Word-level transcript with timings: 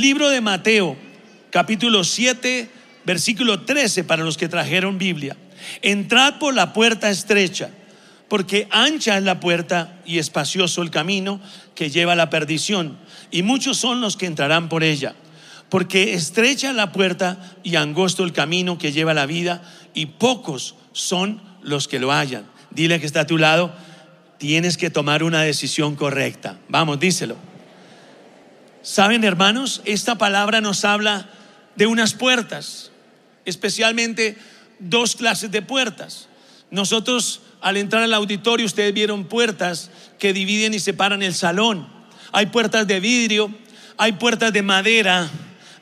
Libro 0.00 0.30
de 0.30 0.40
Mateo, 0.40 0.96
capítulo 1.50 2.04
7, 2.04 2.70
versículo 3.04 3.60
13 3.60 4.02
para 4.02 4.24
los 4.24 4.38
que 4.38 4.48
trajeron 4.48 4.96
Biblia. 4.96 5.36
Entrad 5.82 6.38
por 6.38 6.54
la 6.54 6.72
puerta 6.72 7.10
estrecha, 7.10 7.68
porque 8.26 8.66
ancha 8.70 9.18
es 9.18 9.24
la 9.24 9.40
puerta 9.40 10.00
y 10.06 10.18
espacioso 10.18 10.80
el 10.80 10.90
camino 10.90 11.38
que 11.74 11.90
lleva 11.90 12.14
a 12.14 12.16
la 12.16 12.30
perdición, 12.30 12.96
y 13.30 13.42
muchos 13.42 13.76
son 13.76 14.00
los 14.00 14.16
que 14.16 14.24
entrarán 14.24 14.70
por 14.70 14.84
ella. 14.84 15.14
Porque 15.68 16.14
estrecha 16.14 16.70
es 16.70 16.76
la 16.76 16.92
puerta 16.92 17.52
y 17.62 17.76
angosto 17.76 18.24
el 18.24 18.32
camino 18.32 18.78
que 18.78 18.92
lleva 18.92 19.12
la 19.12 19.26
vida, 19.26 19.60
y 19.92 20.06
pocos 20.06 20.76
son 20.92 21.42
los 21.60 21.88
que 21.88 21.98
lo 21.98 22.10
hallan. 22.10 22.46
Dile 22.70 23.00
que 23.00 23.06
está 23.06 23.20
a 23.20 23.26
tu 23.26 23.36
lado, 23.36 23.74
tienes 24.38 24.78
que 24.78 24.88
tomar 24.88 25.22
una 25.22 25.42
decisión 25.42 25.94
correcta. 25.94 26.56
Vamos, 26.70 26.98
díselo. 26.98 27.49
Saben, 28.82 29.24
hermanos, 29.24 29.82
esta 29.84 30.16
palabra 30.16 30.60
nos 30.60 30.84
habla 30.84 31.28
de 31.76 31.86
unas 31.86 32.14
puertas, 32.14 32.90
especialmente 33.44 34.38
dos 34.78 35.16
clases 35.16 35.50
de 35.50 35.60
puertas. 35.60 36.28
Nosotros 36.70 37.42
al 37.60 37.76
entrar 37.76 38.02
al 38.02 38.14
auditorio 38.14 38.64
ustedes 38.64 38.94
vieron 38.94 39.24
puertas 39.24 39.90
que 40.18 40.32
dividen 40.32 40.72
y 40.72 40.78
separan 40.78 41.22
el 41.22 41.34
salón. 41.34 41.88
Hay 42.32 42.46
puertas 42.46 42.86
de 42.86 43.00
vidrio, 43.00 43.54
hay 43.98 44.12
puertas 44.12 44.52
de 44.52 44.62
madera, 44.62 45.28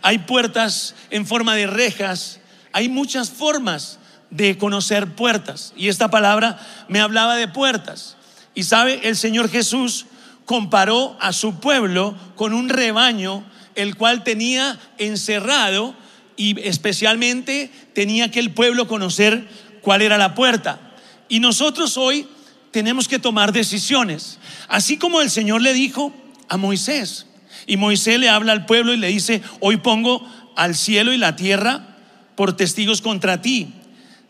hay 0.02 0.18
puertas 0.18 0.96
en 1.10 1.24
forma 1.24 1.54
de 1.54 1.68
rejas, 1.68 2.40
hay 2.72 2.88
muchas 2.88 3.30
formas 3.30 3.98
de 4.30 4.58
conocer 4.58 5.14
puertas. 5.14 5.72
Y 5.76 5.88
esta 5.88 6.10
palabra 6.10 6.58
me 6.88 7.00
hablaba 7.00 7.36
de 7.36 7.48
puertas. 7.48 8.16
Y 8.54 8.64
sabe, 8.64 9.00
el 9.04 9.16
Señor 9.16 9.48
Jesús 9.48 10.06
comparó 10.48 11.14
a 11.20 11.34
su 11.34 11.60
pueblo 11.60 12.16
con 12.34 12.54
un 12.54 12.70
rebaño 12.70 13.44
el 13.74 13.96
cual 13.96 14.24
tenía 14.24 14.78
encerrado 14.96 15.94
y 16.38 16.58
especialmente 16.66 17.70
tenía 17.92 18.30
que 18.30 18.40
el 18.40 18.52
pueblo 18.52 18.88
conocer 18.88 19.46
cuál 19.82 20.00
era 20.00 20.16
la 20.16 20.34
puerta. 20.34 20.80
Y 21.28 21.40
nosotros 21.40 21.98
hoy 21.98 22.26
tenemos 22.70 23.08
que 23.08 23.18
tomar 23.18 23.52
decisiones, 23.52 24.38
así 24.68 24.96
como 24.96 25.20
el 25.20 25.28
Señor 25.28 25.60
le 25.60 25.74
dijo 25.74 26.14
a 26.48 26.56
Moisés. 26.56 27.26
Y 27.66 27.76
Moisés 27.76 28.18
le 28.18 28.30
habla 28.30 28.52
al 28.52 28.64
pueblo 28.64 28.94
y 28.94 28.96
le 28.96 29.08
dice, 29.08 29.42
hoy 29.60 29.76
pongo 29.76 30.26
al 30.56 30.74
cielo 30.74 31.12
y 31.12 31.18
la 31.18 31.36
tierra 31.36 31.94
por 32.36 32.56
testigos 32.56 33.02
contra 33.02 33.42
ti, 33.42 33.74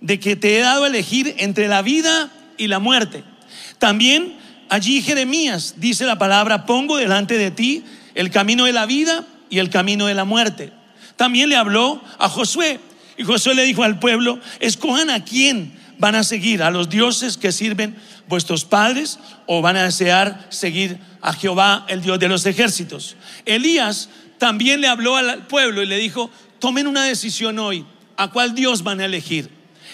de 0.00 0.18
que 0.18 0.34
te 0.34 0.58
he 0.58 0.62
dado 0.62 0.82
a 0.82 0.88
elegir 0.88 1.36
entre 1.38 1.68
la 1.68 1.80
vida 1.80 2.32
y 2.56 2.66
la 2.66 2.80
muerte. 2.80 3.22
También 3.78 4.37
allí 4.68 5.02
Jeremías 5.02 5.74
dice 5.78 6.04
la 6.04 6.18
palabra, 6.18 6.66
pongo 6.66 6.96
delante 6.96 7.38
de 7.38 7.50
ti 7.50 7.84
el 8.14 8.30
camino 8.30 8.64
de 8.64 8.72
la 8.72 8.86
vida 8.86 9.24
y 9.50 9.58
el 9.58 9.70
camino 9.70 10.06
de 10.06 10.14
la 10.14 10.24
muerte. 10.24 10.72
También 11.16 11.48
le 11.48 11.56
habló 11.56 12.02
a 12.18 12.28
Josué 12.28 12.80
y 13.16 13.24
Josué 13.24 13.54
le 13.54 13.64
dijo 13.64 13.82
al 13.82 13.98
pueblo, 13.98 14.38
escojan 14.60 15.10
a 15.10 15.24
quién 15.24 15.76
van 15.98 16.14
a 16.14 16.22
seguir, 16.22 16.62
a 16.62 16.70
los 16.70 16.88
dioses 16.88 17.36
que 17.36 17.52
sirven 17.52 17.96
vuestros 18.28 18.64
padres 18.64 19.18
o 19.46 19.62
van 19.62 19.76
a 19.76 19.84
desear 19.84 20.46
seguir 20.50 20.98
a 21.20 21.32
Jehová, 21.32 21.84
el 21.88 22.02
Dios 22.02 22.18
de 22.20 22.28
los 22.28 22.46
ejércitos. 22.46 23.16
Elías 23.44 24.08
también 24.38 24.80
le 24.80 24.88
habló 24.88 25.16
al 25.16 25.46
pueblo 25.46 25.82
y 25.82 25.86
le 25.86 25.98
dijo, 25.98 26.30
tomen 26.58 26.86
una 26.86 27.04
decisión 27.04 27.58
hoy, 27.58 27.84
¿a 28.16 28.28
cuál 28.28 28.54
Dios 28.54 28.82
van 28.82 29.00
a 29.00 29.06
elegir? 29.06 29.50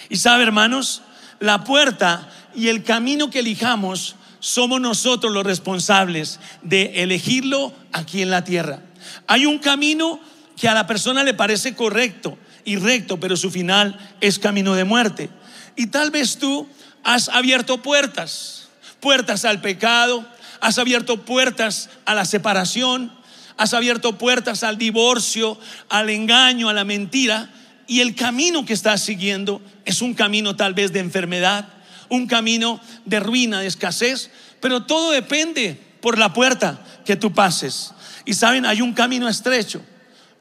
Y 0.09 0.17
sabe, 0.17 0.43
hermanos, 0.43 1.01
la 1.39 1.63
puerta 1.63 2.29
y 2.55 2.67
el 2.67 2.83
camino 2.83 3.29
que 3.29 3.39
elijamos 3.39 4.15
somos 4.45 4.79
nosotros 4.79 5.33
los 5.33 5.43
responsables 5.43 6.39
de 6.61 7.01
elegirlo 7.01 7.73
aquí 7.91 8.21
en 8.21 8.29
la 8.29 8.43
tierra. 8.43 8.79
Hay 9.25 9.47
un 9.47 9.57
camino 9.57 10.19
que 10.55 10.67
a 10.67 10.75
la 10.75 10.85
persona 10.85 11.23
le 11.23 11.33
parece 11.33 11.73
correcto 11.73 12.37
y 12.63 12.75
recto, 12.75 13.19
pero 13.19 13.37
su 13.37 13.49
final 13.49 13.97
es 14.21 14.37
camino 14.37 14.75
de 14.75 14.83
muerte. 14.83 15.31
Y 15.75 15.87
tal 15.87 16.11
vez 16.11 16.37
tú 16.37 16.67
has 17.03 17.27
abierto 17.29 17.81
puertas, 17.81 18.69
puertas 18.99 19.45
al 19.45 19.61
pecado, 19.61 20.23
has 20.61 20.77
abierto 20.77 21.25
puertas 21.25 21.89
a 22.05 22.13
la 22.13 22.23
separación, 22.23 23.11
has 23.57 23.73
abierto 23.73 24.19
puertas 24.19 24.61
al 24.61 24.77
divorcio, 24.77 25.57
al 25.89 26.11
engaño, 26.11 26.69
a 26.69 26.73
la 26.73 26.83
mentira, 26.83 27.49
y 27.87 28.01
el 28.01 28.13
camino 28.13 28.63
que 28.63 28.73
estás 28.73 29.01
siguiendo 29.01 29.59
es 29.85 30.03
un 30.03 30.13
camino 30.13 30.55
tal 30.55 30.75
vez 30.75 30.93
de 30.93 30.99
enfermedad, 30.99 31.67
un 32.09 32.27
camino 32.27 32.79
de 33.05 33.19
ruina, 33.19 33.59
de 33.59 33.67
escasez, 33.67 34.29
pero 34.59 34.83
todo 34.83 35.11
depende 35.11 35.79
por 36.01 36.17
la 36.17 36.33
puerta 36.33 36.79
que 37.05 37.15
tú 37.15 37.33
pases. 37.33 37.93
Y 38.25 38.33
saben, 38.33 38.65
hay 38.65 38.81
un 38.81 38.93
camino 38.93 39.27
estrecho 39.27 39.81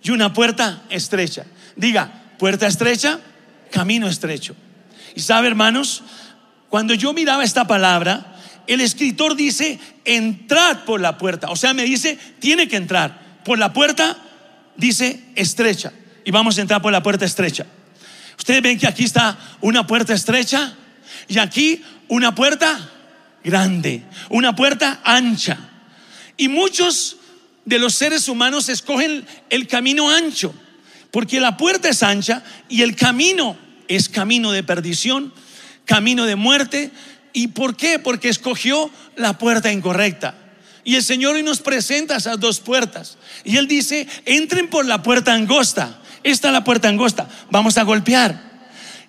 y 0.03 0.11
una 0.11 0.33
puerta 0.33 0.83
estrecha. 0.91 1.45
Diga, 1.77 2.23
puerta 2.39 2.67
estrecha, 2.67 3.21
camino 3.71 4.09
estrecho. 4.09 4.55
Y 5.15 5.21
sabe, 5.21 5.49
hermanos, 5.49 6.03
cuando 6.69 6.95
yo 6.95 7.13
miraba 7.13 7.45
esta 7.45 7.67
palabra, 7.67 8.37
el 8.67 8.81
escritor 8.81 9.37
dice, 9.37 9.79
entrad 10.05 10.85
por 10.85 11.01
la 11.01 11.19
puerta. 11.19 11.51
O 11.51 11.57
sea, 11.57 11.75
me 11.75 11.85
dice, 11.85 12.19
tiene 12.39 12.69
que 12.69 12.77
entrar. 12.77 13.41
Por 13.45 13.59
la 13.59 13.73
puerta 13.73 14.17
dice 14.77 15.25
estrecha. 15.35 15.93
Y 16.25 16.31
vamos 16.31 16.59
a 16.59 16.63
entrar 16.63 16.81
por 16.81 16.93
la 16.93 17.03
puerta 17.03 17.25
estrecha. 17.25 17.67
Ustedes 18.39 18.63
ven 18.63 18.79
que 18.79 18.87
aquí 18.87 19.05
está 19.05 19.39
una 19.61 19.87
puerta 19.87 20.15
estrecha 20.15 20.75
y 21.29 21.39
aquí 21.39 21.83
una 22.09 22.35
puerta 22.35 22.91
grande, 23.43 24.03
una 24.31 24.55
puerta 24.55 25.01
ancha. 25.05 25.59
Y 26.37 26.49
muchos 26.49 27.17
de 27.65 27.79
los 27.79 27.95
seres 27.95 28.29
humanos 28.29 28.69
escogen 28.69 29.27
el 29.51 29.67
camino 29.67 30.11
ancho, 30.11 30.55
porque 31.11 31.41
la 31.41 31.57
puerta 31.57 31.89
es 31.89 32.03
ancha 32.03 32.43
y 32.69 32.83
el 32.83 32.97
camino 32.97 33.57
es 33.89 34.09
camino 34.09 34.53
de 34.53 34.63
perdición, 34.63 35.33
camino 35.85 36.25
de 36.25 36.37
muerte. 36.37 36.91
¿Y 37.33 37.49
por 37.49 37.77
qué? 37.77 37.99
Porque 37.99 38.29
escogió 38.29 38.91
la 39.17 39.39
puerta 39.39 39.73
incorrecta. 39.73 40.37
Y 40.85 40.97
el 40.97 41.03
Señor 41.03 41.35
hoy 41.35 41.43
nos 41.43 41.61
presenta 41.61 42.17
esas 42.17 42.39
dos 42.39 42.61
puertas. 42.61 43.17
Y 43.43 43.57
Él 43.57 43.67
dice, 43.67 44.07
entren 44.27 44.69
por 44.69 44.85
la 44.85 45.03
puerta 45.03 45.33
angosta. 45.33 45.99
Esta 46.23 46.49
es 46.49 46.53
la 46.53 46.63
puerta 46.65 46.89
angosta. 46.89 47.29
Vamos 47.51 47.79
a 47.79 47.83
golpear. 47.83 48.41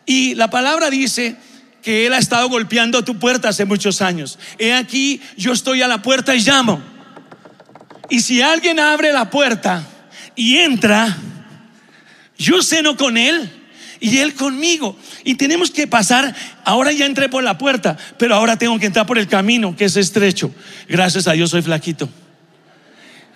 Y 0.05 0.35
la 0.35 0.49
palabra 0.49 0.89
dice 0.89 1.35
que 1.85 2.07
Él 2.07 2.13
ha 2.13 2.17
estado 2.17 2.49
golpeando 2.49 3.03
tu 3.03 3.19
puerta 3.19 3.49
hace 3.49 3.63
muchos 3.63 4.01
años. 4.01 4.39
He 4.57 4.73
aquí, 4.73 5.21
yo 5.37 5.53
estoy 5.53 5.83
a 5.83 5.87
la 5.87 6.01
puerta 6.01 6.35
y 6.35 6.39
llamo. 6.39 6.81
Y 8.09 8.21
si 8.21 8.41
alguien 8.41 8.79
abre 8.79 9.13
la 9.13 9.29
puerta 9.29 9.87
y 10.35 10.57
entra, 10.57 11.15
yo 12.39 12.63
ceno 12.63 12.97
con 12.97 13.17
Él 13.17 13.51
y 13.99 14.17
Él 14.17 14.33
conmigo. 14.33 14.97
Y 15.23 15.35
tenemos 15.35 15.69
que 15.69 15.85
pasar, 15.85 16.35
ahora 16.63 16.91
ya 16.91 17.05
entré 17.05 17.29
por 17.29 17.43
la 17.43 17.59
puerta, 17.59 17.95
pero 18.17 18.33
ahora 18.33 18.57
tengo 18.57 18.79
que 18.79 18.87
entrar 18.87 19.05
por 19.05 19.19
el 19.19 19.27
camino 19.27 19.75
que 19.75 19.85
es 19.85 19.95
estrecho. 19.95 20.51
Gracias 20.89 21.27
a 21.27 21.33
Dios 21.33 21.51
soy 21.51 21.61
flaquito. 21.61 22.09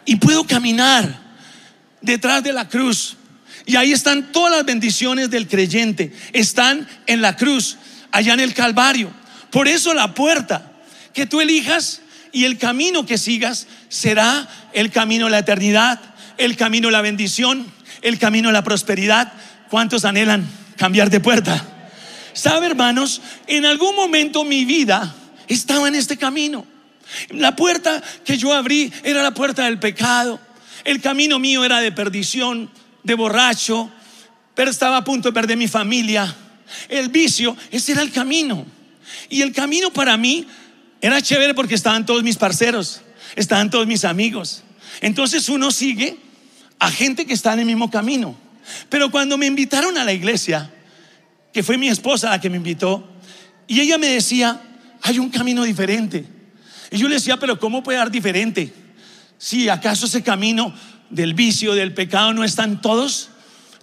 Y 0.06 0.16
puedo 0.16 0.48
caminar 0.48 1.22
detrás 2.02 2.42
de 2.44 2.54
la 2.54 2.68
cruz. 2.68 3.16
Y 3.68 3.76
ahí 3.76 3.92
están 3.92 4.32
todas 4.32 4.52
las 4.52 4.66
bendiciones 4.66 5.30
del 5.30 5.48
creyente. 5.48 6.12
Están 6.34 6.88
en 7.06 7.22
la 7.22 7.36
cruz, 7.36 7.78
allá 8.12 8.34
en 8.34 8.40
el 8.40 8.54
Calvario. 8.54 9.12
Por 9.52 9.68
eso 9.68 9.94
la 9.94 10.14
puerta 10.14 10.72
que 11.14 11.26
tú 11.26 11.42
elijas 11.42 12.02
y 12.32 12.46
el 12.46 12.58
camino 12.58 13.06
que 13.06 13.18
sigas 13.18 13.68
será 13.90 14.48
el 14.74 14.92
camino 14.92 15.26
de 15.26 15.32
la 15.32 15.40
eternidad, 15.40 16.00
el 16.38 16.56
camino 16.56 16.88
de 16.88 16.92
la 16.92 17.02
bendición, 17.02 17.66
el 18.02 18.20
camino 18.20 18.50
de 18.50 18.54
la 18.54 18.64
prosperidad. 18.64 19.34
¿Cuántos 19.70 20.06
anhelan 20.06 20.48
cambiar 20.78 21.10
de 21.10 21.20
puerta? 21.20 21.66
¿Sabe, 22.34 22.68
hermanos? 22.68 23.22
En 23.48 23.66
algún 23.66 23.96
momento 23.96 24.44
mi 24.44 24.66
vida 24.66 25.16
estaba 25.48 25.88
en 25.88 25.96
este 25.96 26.18
camino. 26.18 26.66
La 27.30 27.56
puerta 27.56 28.02
que 28.24 28.38
yo 28.38 28.54
abrí 28.54 28.94
era 29.04 29.24
la 29.24 29.34
puerta 29.34 29.66
del 29.66 29.80
pecado. 29.80 30.40
El 30.84 31.02
camino 31.02 31.40
mío 31.40 31.66
era 31.66 31.82
de 31.82 31.92
perdición, 31.92 32.70
de 33.04 33.14
borracho, 33.16 33.90
pero 34.56 34.72
estaba 34.72 34.98
a 34.98 35.04
punto 35.04 35.30
de 35.30 35.34
perder 35.34 35.58
mi 35.58 35.68
familia. 35.68 36.34
El 36.88 37.10
vicio, 37.10 37.56
ese 37.72 37.94
era 37.94 38.02
el 38.02 38.12
camino. 38.12 38.66
Y 39.30 39.42
el 39.42 39.54
camino 39.54 39.92
para 39.92 40.18
mí 40.18 40.46
era 41.02 41.22
chévere 41.22 41.54
porque 41.54 41.76
estaban 41.76 42.06
todos 42.06 42.24
mis 42.24 42.38
parceros, 42.38 43.02
estaban 43.36 43.70
todos 43.70 43.88
mis 43.88 44.06
amigos. 44.06 44.64
Entonces 45.02 45.50
uno 45.50 45.72
sigue 45.72 46.18
a 46.80 46.92
gente 46.92 47.26
que 47.26 47.34
está 47.34 47.54
en 47.54 47.60
el 47.60 47.66
mismo 47.66 47.90
camino. 47.90 48.36
Pero 48.90 49.10
cuando 49.12 49.38
me 49.38 49.46
invitaron 49.46 49.98
a 49.98 50.04
la 50.04 50.14
iglesia, 50.14 50.72
que 51.54 51.64
fue 51.64 51.78
mi 51.78 51.88
esposa 51.88 52.30
la 52.30 52.42
que 52.42 52.50
me 52.50 52.58
invitó, 52.58 53.08
y 53.68 53.80
ella 53.80 53.98
me 53.98 54.08
decía, 54.08 54.62
hay 55.02 55.20
un 55.20 55.30
camino 55.30 55.64
diferente. 55.64 56.26
Y 56.92 56.98
yo 56.98 57.08
le 57.08 57.16
decía, 57.16 57.38
pero 57.38 57.60
¿cómo 57.60 57.84
puede 57.84 57.98
dar 57.98 58.12
diferente? 58.12 58.74
Si 59.38 59.70
acaso 59.70 60.06
ese 60.06 60.24
camino 60.24 60.74
del 61.10 61.34
vicio, 61.34 61.74
del 61.74 61.94
pecado, 61.94 62.34
no 62.34 62.44
están 62.44 62.82
todos, 62.82 63.30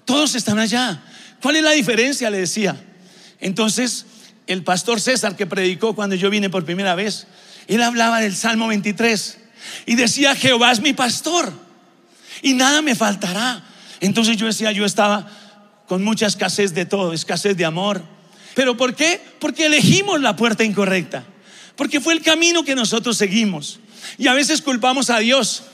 todos 0.05 0.35
están 0.35 0.59
allá. 0.59 1.03
¿Cuál 1.41 1.57
es 1.57 1.63
la 1.63 1.73
diferencia? 1.73 2.31
Le 2.31 2.39
decía. 2.39 2.77
Entonces, 3.41 4.07
el 4.47 4.63
pastor 4.63 5.01
César 5.01 5.37
que 5.37 5.47
predicó 5.47 5.95
cuando 5.95 6.17
yo 6.17 6.31
vine 6.31 6.51
por 6.51 6.65
primera 6.65 6.95
vez, 6.95 7.27
él 7.67 7.83
hablaba 7.83 8.21
del 8.21 8.35
Salmo 8.35 8.69
23 8.69 9.39
y 9.87 9.97
decía, 9.97 10.35
Jehová 10.35 10.73
es 10.73 10.81
mi 10.81 10.93
pastor 10.93 11.53
y 12.43 12.55
nada 12.55 12.83
me 12.83 12.95
faltará. 12.95 13.65
Entonces 14.01 14.37
yo 14.37 14.47
decía, 14.47 14.73
yo 14.73 14.85
estaba 14.85 15.29
con 15.89 16.05
mucha 16.05 16.27
escasez 16.27 16.75
de 16.75 16.87
todo, 16.87 17.13
escasez 17.13 17.57
de 17.57 17.65
amor. 17.65 18.03
¿Pero 18.55 18.77
por 18.77 18.95
qué? 18.95 19.21
Porque 19.39 19.67
elegimos 19.67 20.21
la 20.21 20.37
puerta 20.37 20.65
incorrecta. 20.65 21.25
Porque 21.77 22.01
fue 22.01 22.15
el 22.15 22.23
camino 22.23 22.65
que 22.65 22.75
nosotros 22.75 23.17
seguimos. 23.17 23.81
Y 24.19 24.29
a 24.29 24.35
veces 24.35 24.63
culpamos 24.63 25.11
a 25.11 25.19
Dios. 25.19 25.65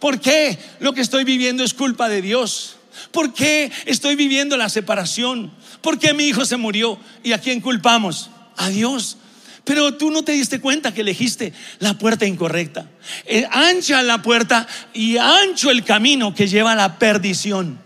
¿Por 0.00 0.20
qué 0.20 0.58
lo 0.80 0.92
que 0.92 1.00
estoy 1.00 1.24
viviendo 1.24 1.62
es 1.62 1.74
culpa 1.74 2.08
de 2.08 2.22
Dios? 2.22 2.76
¿Por 3.10 3.34
qué 3.34 3.70
estoy 3.86 4.16
viviendo 4.16 4.56
la 4.56 4.68
separación? 4.68 5.52
¿Por 5.80 5.98
qué 5.98 6.14
mi 6.14 6.24
hijo 6.24 6.44
se 6.44 6.56
murió? 6.56 6.98
¿Y 7.22 7.32
a 7.32 7.38
quién 7.38 7.60
culpamos? 7.60 8.30
A 8.56 8.68
Dios. 8.68 9.16
Pero 9.64 9.94
tú 9.94 10.10
no 10.10 10.24
te 10.24 10.32
diste 10.32 10.60
cuenta 10.60 10.92
que 10.92 11.02
elegiste 11.02 11.52
la 11.78 11.94
puerta 11.94 12.26
incorrecta. 12.26 12.86
Eh, 13.26 13.46
ancha 13.50 14.02
la 14.02 14.22
puerta 14.22 14.66
y 14.92 15.16
ancho 15.18 15.70
el 15.70 15.84
camino 15.84 16.34
que 16.34 16.48
lleva 16.48 16.72
a 16.72 16.76
la 16.76 16.98
perdición. 16.98 17.78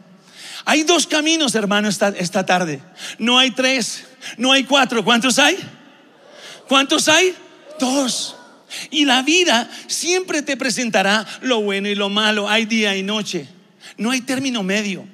Hay 0.64 0.82
dos 0.82 1.06
caminos, 1.06 1.54
hermano, 1.54 1.88
esta, 1.88 2.08
esta 2.08 2.46
tarde. 2.46 2.80
No 3.18 3.38
hay 3.38 3.50
tres, 3.50 4.04
no 4.36 4.52
hay 4.52 4.64
cuatro. 4.64 5.04
¿Cuántos 5.04 5.38
hay? 5.38 5.56
¿Cuántos 6.66 7.08
hay? 7.08 7.34
Dos. 7.78 8.36
Y 8.90 9.04
la 9.04 9.22
vida 9.22 9.70
siempre 9.86 10.42
te 10.42 10.56
presentará 10.56 11.26
lo 11.42 11.60
bueno 11.60 11.88
y 11.88 11.94
lo 11.94 12.08
malo. 12.08 12.48
Hay 12.48 12.64
día 12.64 12.96
y 12.96 13.02
noche. 13.02 13.46
No 13.98 14.10
hay 14.10 14.20
término 14.20 14.62
medio. 14.62 15.06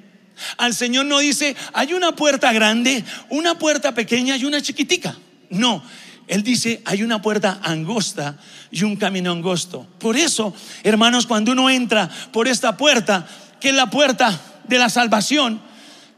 Al 0.57 0.73
Señor 0.73 1.05
no 1.05 1.19
dice, 1.19 1.55
hay 1.73 1.93
una 1.93 2.15
puerta 2.15 2.51
grande, 2.51 3.03
una 3.29 3.57
puerta 3.57 3.93
pequeña 3.93 4.35
y 4.37 4.45
una 4.45 4.61
chiquitica. 4.61 5.15
No, 5.49 5.83
Él 6.27 6.43
dice, 6.43 6.81
hay 6.85 7.03
una 7.03 7.21
puerta 7.21 7.59
angosta 7.63 8.37
y 8.71 8.83
un 8.83 8.95
camino 8.95 9.31
angosto. 9.31 9.87
Por 9.99 10.17
eso, 10.17 10.53
hermanos, 10.83 11.27
cuando 11.27 11.51
uno 11.51 11.69
entra 11.69 12.09
por 12.31 12.47
esta 12.47 12.75
puerta, 12.77 13.27
que 13.59 13.69
es 13.69 13.75
la 13.75 13.89
puerta 13.89 14.39
de 14.67 14.79
la 14.79 14.89
salvación, 14.89 15.61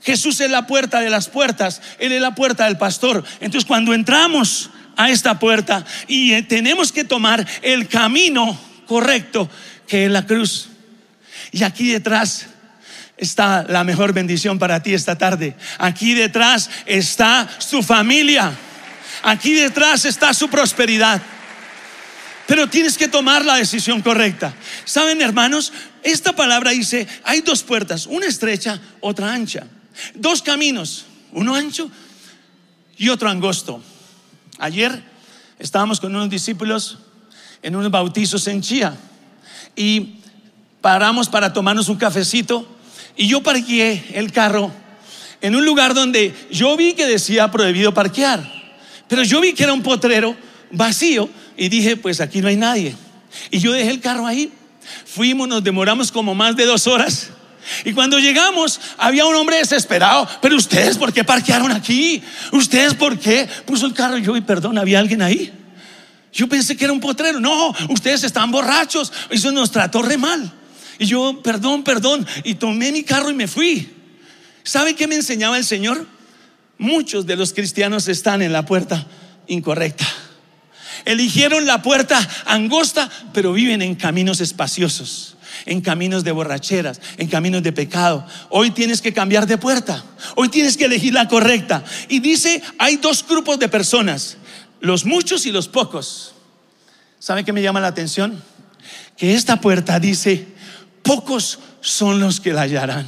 Jesús 0.01 0.39
es 0.39 0.51
la 0.51 0.67
puerta 0.67 1.01
de 1.01 1.09
las 1.09 1.29
puertas, 1.29 1.81
Él 1.99 2.11
es 2.11 2.21
la 2.21 2.35
puerta 2.35 2.65
del 2.65 2.77
pastor. 2.77 3.23
Entonces 3.39 3.65
cuando 3.65 3.93
entramos 3.93 4.69
a 4.95 5.09
esta 5.09 5.39
puerta 5.39 5.83
y 6.07 6.33
eh, 6.33 6.43
tenemos 6.43 6.91
que 6.91 7.03
tomar 7.03 7.45
el 7.63 7.87
camino 7.87 8.57
correcto, 8.85 9.49
que 9.87 10.05
es 10.05 10.11
la 10.11 10.25
cruz. 10.25 10.69
Y 11.51 11.63
aquí 11.63 11.91
detrás 11.91 12.47
está 13.17 13.63
la 13.67 13.83
mejor 13.83 14.13
bendición 14.13 14.59
para 14.59 14.81
ti 14.81 14.93
esta 14.93 15.17
tarde. 15.17 15.55
Aquí 15.77 16.13
detrás 16.13 16.69
está 16.85 17.49
su 17.59 17.81
familia. 17.83 18.51
Aquí 19.23 19.53
detrás 19.53 20.05
está 20.05 20.33
su 20.33 20.49
prosperidad. 20.49 21.21
Pero 22.47 22.67
tienes 22.67 22.97
que 22.97 23.07
tomar 23.07 23.43
la 23.43 23.55
decisión 23.55 24.01
correcta. 24.01 24.53
Saben, 24.83 25.21
hermanos, 25.21 25.73
esta 26.03 26.33
palabra 26.33 26.71
dice, 26.71 27.07
hay 27.23 27.41
dos 27.41 27.63
puertas, 27.63 28.05
una 28.05 28.27
estrecha, 28.27 28.79
otra 29.01 29.33
ancha. 29.33 29.65
Dos 30.13 30.41
caminos, 30.41 31.05
uno 31.31 31.55
ancho 31.55 31.89
y 32.97 33.09
otro 33.09 33.29
angosto. 33.29 33.81
Ayer 34.59 35.03
estábamos 35.57 35.99
con 35.99 36.15
unos 36.15 36.29
discípulos 36.29 36.99
en 37.61 37.75
unos 37.75 37.89
bautizos 37.89 38.47
en 38.47 38.61
Chía 38.61 38.95
y 39.75 40.19
paramos 40.81 41.27
para 41.27 41.51
tomarnos 41.51 41.89
un 41.89 41.97
cafecito 41.97 42.74
y 43.15 43.27
yo 43.27 43.41
parqué 43.41 44.03
el 44.13 44.31
carro 44.31 44.71
en 45.41 45.55
un 45.55 45.65
lugar 45.65 45.93
donde 45.93 46.33
yo 46.51 46.75
vi 46.75 46.93
que 46.93 47.05
decía 47.05 47.51
prohibido 47.51 47.93
parquear, 47.93 48.43
pero 49.07 49.23
yo 49.23 49.41
vi 49.41 49.53
que 49.53 49.63
era 49.63 49.73
un 49.73 49.83
potrero 49.83 50.35
vacío 50.71 51.29
y 51.57 51.69
dije, 51.69 51.97
pues 51.97 52.21
aquí 52.21 52.41
no 52.41 52.47
hay 52.47 52.55
nadie. 52.55 52.95
Y 53.51 53.59
yo 53.59 53.71
dejé 53.71 53.91
el 53.91 53.99
carro 53.99 54.25
ahí. 54.25 54.51
Fuimos, 55.05 55.47
nos 55.47 55.63
demoramos 55.63 56.11
como 56.11 56.35
más 56.35 56.55
de 56.55 56.65
dos 56.65 56.87
horas. 56.87 57.29
Y 57.83 57.93
cuando 57.93 58.19
llegamos, 58.19 58.79
había 58.97 59.25
un 59.25 59.35
hombre 59.35 59.57
desesperado. 59.57 60.27
Pero 60.41 60.55
ustedes, 60.55 60.97
¿por 60.97 61.11
qué 61.11 61.23
parquearon 61.23 61.71
aquí? 61.71 62.21
¿Ustedes 62.51 62.93
por 62.93 63.17
qué 63.17 63.47
puso 63.65 63.85
el 63.85 63.93
carro? 63.93 64.17
Yo, 64.17 64.35
y 64.35 64.41
perdón, 64.41 64.77
¿había 64.77 64.99
alguien 64.99 65.21
ahí? 65.21 65.51
Yo 66.31 66.47
pensé 66.47 66.75
que 66.75 66.83
era 66.83 66.93
un 66.93 66.99
potrero. 66.99 67.39
No, 67.39 67.73
ustedes 67.89 68.23
están 68.23 68.51
borrachos. 68.51 69.11
Eso 69.29 69.51
nos 69.51 69.71
trató 69.71 70.01
re 70.01 70.17
mal. 70.17 70.51
Y 70.99 71.05
yo, 71.05 71.41
perdón, 71.43 71.83
perdón. 71.83 72.25
Y 72.43 72.55
tomé 72.55 72.91
mi 72.91 73.03
carro 73.03 73.29
y 73.29 73.33
me 73.33 73.47
fui. 73.47 73.89
¿Sabe 74.63 74.95
qué 74.95 75.07
me 75.07 75.15
enseñaba 75.15 75.57
el 75.57 75.65
Señor? 75.65 76.07
Muchos 76.77 77.25
de 77.25 77.35
los 77.35 77.53
cristianos 77.53 78.07
están 78.07 78.41
en 78.41 78.51
la 78.51 78.65
puerta 78.65 79.07
incorrecta. 79.47 80.05
Eligieron 81.05 81.65
la 81.65 81.81
puerta 81.81 82.27
angosta, 82.45 83.09
pero 83.33 83.53
viven 83.53 83.81
en 83.81 83.95
caminos 83.95 84.41
espaciosos, 84.41 85.37
en 85.65 85.81
caminos 85.81 86.23
de 86.23 86.31
borracheras, 86.31 86.99
en 87.17 87.27
caminos 87.27 87.61
de 87.61 87.71
pecado. 87.71 88.25
Hoy 88.49 88.71
tienes 88.71 89.01
que 89.01 89.13
cambiar 89.13 89.45
de 89.45 89.57
puerta. 89.57 90.03
Hoy 90.35 90.49
tienes 90.49 90.77
que 90.77 90.85
elegir 90.85 91.13
la 91.13 91.27
correcta. 91.27 91.83
Y 92.09 92.19
dice, 92.19 92.61
hay 92.79 92.97
dos 92.97 93.25
grupos 93.27 93.59
de 93.59 93.69
personas, 93.69 94.37
los 94.79 95.05
muchos 95.05 95.45
y 95.45 95.51
los 95.51 95.67
pocos. 95.67 96.33
¿Sabe 97.19 97.43
qué 97.43 97.53
me 97.53 97.61
llama 97.61 97.79
la 97.79 97.87
atención? 97.87 98.41
Que 99.15 99.35
esta 99.35 99.61
puerta 99.61 99.99
dice, 99.99 100.47
pocos 101.05 101.59
son 101.81 102.19
los 102.19 102.41
que 102.41 102.51
la 102.51 102.61
hallarán. 102.61 103.05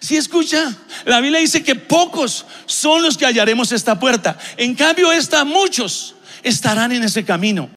Si 0.00 0.16
escucha, 0.16 0.74
la 1.04 1.20
Biblia 1.20 1.40
dice 1.40 1.62
que 1.62 1.76
pocos 1.76 2.44
son 2.66 3.02
los 3.02 3.16
que 3.16 3.26
hallaremos 3.26 3.70
esta 3.70 4.00
puerta. 4.00 4.36
En 4.56 4.74
cambio, 4.74 5.12
esta 5.12 5.44
muchos 5.44 6.16
estarán 6.42 6.90
en 6.90 7.04
ese 7.04 7.24
camino. 7.24 7.70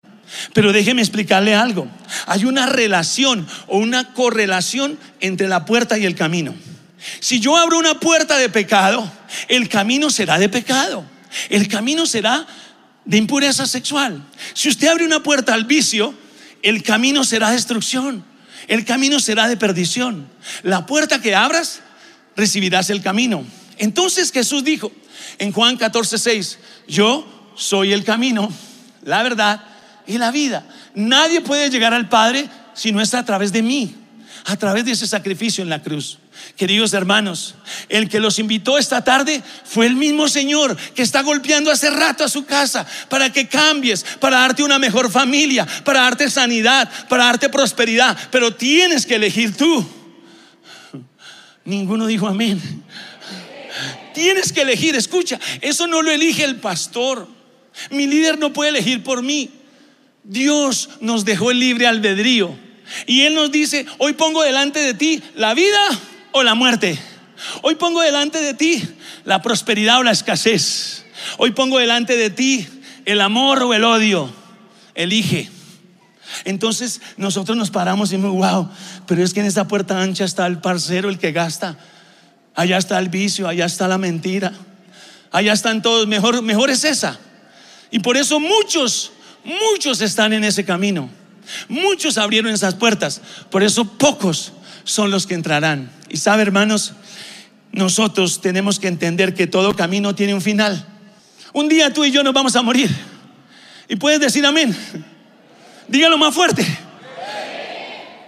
Pero 0.53 0.73
déjeme 0.73 1.03
explicarle 1.03 1.53
algo. 1.53 1.87
Hay 2.25 2.45
una 2.45 2.65
relación 2.65 3.45
o 3.67 3.77
una 3.77 4.13
correlación 4.13 4.97
entre 5.19 5.47
la 5.47 5.63
puerta 5.65 5.97
y 5.99 6.05
el 6.05 6.15
camino. 6.15 6.55
Si 7.19 7.39
yo 7.39 7.55
abro 7.55 7.77
una 7.77 7.99
puerta 7.99 8.37
de 8.37 8.49
pecado, 8.49 9.11
el 9.47 9.69
camino 9.69 10.09
será 10.09 10.39
de 10.39 10.49
pecado. 10.49 11.05
El 11.49 11.67
camino 11.67 12.07
será 12.07 12.47
de 13.05 13.17
impureza 13.17 13.67
sexual. 13.67 14.25
Si 14.53 14.69
usted 14.69 14.87
abre 14.87 15.05
una 15.05 15.21
puerta 15.21 15.53
al 15.53 15.65
vicio, 15.65 16.15
el 16.63 16.81
camino 16.81 17.23
será 17.23 17.51
destrucción. 17.51 18.32
El 18.67 18.85
camino 18.85 19.19
será 19.19 19.47
de 19.47 19.57
perdición. 19.57 20.27
La 20.63 20.85
puerta 20.85 21.21
que 21.21 21.35
abras, 21.35 21.81
recibirás 22.35 22.89
el 22.89 23.01
camino. 23.01 23.45
Entonces 23.77 24.31
Jesús 24.31 24.63
dijo 24.63 24.91
en 25.39 25.51
Juan 25.51 25.77
14, 25.77 26.17
6, 26.17 26.59
yo 26.87 27.51
soy 27.55 27.93
el 27.93 28.03
camino, 28.03 28.51
la 29.03 29.23
verdad 29.23 29.63
y 30.07 30.17
la 30.17 30.31
vida. 30.31 30.65
Nadie 30.95 31.41
puede 31.41 31.69
llegar 31.69 31.93
al 31.93 32.09
Padre 32.09 32.49
si 32.73 32.91
no 32.91 33.01
está 33.01 33.19
a 33.19 33.25
través 33.25 33.51
de 33.51 33.61
mí, 33.61 33.95
a 34.45 34.57
través 34.57 34.85
de 34.85 34.91
ese 34.91 35.07
sacrificio 35.07 35.63
en 35.63 35.69
la 35.69 35.81
cruz. 35.81 36.17
Queridos 36.57 36.93
hermanos, 36.93 37.55
el 37.89 38.09
que 38.09 38.19
los 38.19 38.39
invitó 38.39 38.77
esta 38.77 39.03
tarde 39.03 39.41
fue 39.63 39.85
el 39.85 39.95
mismo 39.95 40.27
Señor 40.27 40.75
que 40.95 41.01
está 41.01 41.21
golpeando 41.21 41.71
hace 41.71 41.89
rato 41.89 42.23
a 42.23 42.29
su 42.29 42.45
casa 42.45 42.85
para 43.09 43.31
que 43.31 43.47
cambies, 43.47 44.03
para 44.19 44.39
darte 44.39 44.63
una 44.63 44.79
mejor 44.79 45.11
familia, 45.11 45.65
para 45.85 46.01
darte 46.01 46.29
sanidad, 46.29 46.89
para 47.07 47.25
darte 47.25 47.49
prosperidad. 47.49 48.17
Pero 48.31 48.53
tienes 48.53 49.05
que 49.05 49.15
elegir 49.15 49.55
tú. 49.55 49.85
Ninguno 51.65 52.07
dijo 52.07 52.27
amén. 52.27 52.61
Tienes 54.13 54.51
que 54.51 54.61
elegir, 54.61 54.95
escucha, 54.95 55.39
eso 55.61 55.87
no 55.87 56.01
lo 56.01 56.11
elige 56.11 56.43
el 56.43 56.57
pastor. 56.57 57.27
Mi 57.89 58.05
líder 58.05 58.37
no 58.37 58.53
puede 58.53 58.69
elegir 58.69 59.03
por 59.03 59.23
mí. 59.23 59.49
Dios 60.23 60.89
nos 60.99 61.25
dejó 61.25 61.51
el 61.51 61.59
libre 61.59 61.87
albedrío. 61.87 62.55
Y 63.05 63.21
Él 63.21 63.35
nos 63.35 63.51
dice, 63.51 63.85
hoy 63.97 64.13
pongo 64.13 64.43
delante 64.43 64.79
de 64.79 64.93
ti 64.93 65.21
la 65.35 65.53
vida 65.53 65.79
o 66.31 66.43
la 66.43 66.55
muerte. 66.55 66.99
Hoy 67.61 67.75
pongo 67.75 68.01
delante 68.01 68.41
de 68.41 68.53
ti 68.53 68.83
la 69.25 69.41
prosperidad 69.41 69.99
o 69.99 70.03
la 70.03 70.11
escasez. 70.11 71.05
Hoy 71.37 71.51
pongo 71.51 71.79
delante 71.79 72.15
de 72.15 72.29
ti 72.29 72.67
el 73.05 73.21
amor 73.21 73.63
o 73.63 73.73
el 73.73 73.83
odio. 73.83 74.29
Elige. 74.95 75.49
Entonces 76.45 77.01
nosotros 77.17 77.57
nos 77.57 77.71
paramos 77.71 78.09
y 78.09 78.17
decimos, 78.17 78.35
wow, 78.35 78.69
pero 79.05 79.23
es 79.23 79.33
que 79.33 79.39
en 79.39 79.45
esta 79.45 79.67
puerta 79.67 80.01
ancha 80.01 80.25
está 80.25 80.47
el 80.47 80.59
parcero, 80.59 81.09
el 81.09 81.19
que 81.19 81.31
gasta. 81.31 81.77
Allá 82.55 82.77
está 82.77 82.99
el 82.99 83.09
vicio, 83.09 83.47
allá 83.47 83.65
está 83.65 83.87
la 83.87 83.97
mentira. 83.97 84.53
Allá 85.31 85.53
están 85.53 85.81
todos. 85.81 86.07
Mejor, 86.07 86.41
mejor 86.41 86.69
es 86.69 86.83
esa. 86.83 87.19
Y 87.91 87.99
por 87.99 88.17
eso 88.17 88.39
muchos, 88.39 89.11
muchos 89.43 90.01
están 90.01 90.33
en 90.33 90.43
ese 90.43 90.63
camino. 90.63 91.09
Muchos 91.67 92.17
abrieron 92.17 92.51
esas 92.51 92.75
puertas. 92.75 93.21
Por 93.49 93.63
eso 93.63 93.85
pocos 93.85 94.53
son 94.83 95.11
los 95.11 95.27
que 95.27 95.33
entrarán. 95.33 95.91
Y 96.09 96.17
sabe, 96.17 96.43
hermanos, 96.43 96.93
nosotros 97.71 98.41
tenemos 98.41 98.79
que 98.79 98.87
entender 98.87 99.33
que 99.33 99.47
todo 99.47 99.75
camino 99.75 100.15
tiene 100.15 100.33
un 100.33 100.41
final. 100.41 100.85
Un 101.53 101.69
día 101.69 101.93
tú 101.93 102.05
y 102.05 102.11
yo 102.11 102.23
nos 102.23 102.33
vamos 102.33 102.55
a 102.55 102.61
morir. 102.61 102.89
Y 103.87 103.95
puedes 103.95 104.19
decir 104.19 104.45
amén. 104.45 104.75
Dígalo 105.87 106.17
más 106.17 106.33
fuerte. 106.33 106.65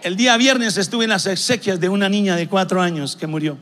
El 0.04 0.16
día 0.16 0.38
viernes 0.38 0.78
estuve 0.78 1.06
en 1.06 1.10
las 1.10 1.26
exequias 1.26 1.80
de 1.80 1.90
una 1.90 2.10
niña 2.10 2.36
de 2.36 2.48
cuatro 2.48 2.82
años 2.82 3.16
que 3.16 3.26
murió. 3.26 3.58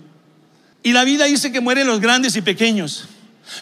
Y 0.84 0.92
la 0.92 1.06
vida 1.06 1.26
dice 1.26 1.52
que 1.52 1.62
mueren 1.62 1.88
los 1.88 2.02
grandes 2.02 2.36
y 2.36 2.42
pequeños. 2.42 3.06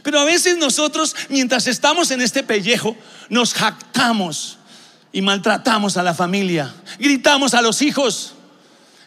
Pero 0.03 0.19
a 0.19 0.23
veces 0.23 0.57
nosotros, 0.57 1.15
mientras 1.29 1.67
estamos 1.67 2.09
en 2.11 2.21
este 2.21 2.43
pellejo, 2.43 2.95
nos 3.29 3.53
jactamos 3.53 4.57
y 5.11 5.21
maltratamos 5.21 5.97
a 5.97 6.03
la 6.03 6.13
familia, 6.13 6.73
gritamos 6.99 7.53
a 7.53 7.61
los 7.61 7.81
hijos, 7.81 8.35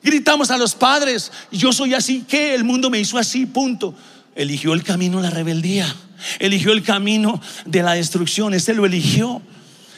Gritamos 0.04 0.50
a 0.50 0.58
los 0.58 0.74
padres, 0.74 1.32
yo 1.50 1.72
soy 1.72 1.94
así, 1.94 2.26
que 2.28 2.54
el 2.54 2.62
mundo 2.62 2.90
me 2.90 3.00
hizo 3.00 3.16
así, 3.16 3.46
punto. 3.46 3.94
Eligió 4.34 4.74
el 4.74 4.82
camino 4.82 5.16
de 5.16 5.22
la 5.22 5.30
rebeldía, 5.30 5.96
eligió 6.38 6.72
el 6.72 6.82
camino 6.82 7.40
de 7.64 7.82
la 7.82 7.94
destrucción, 7.94 8.52
este 8.52 8.74
lo 8.74 8.84
eligió. 8.84 9.40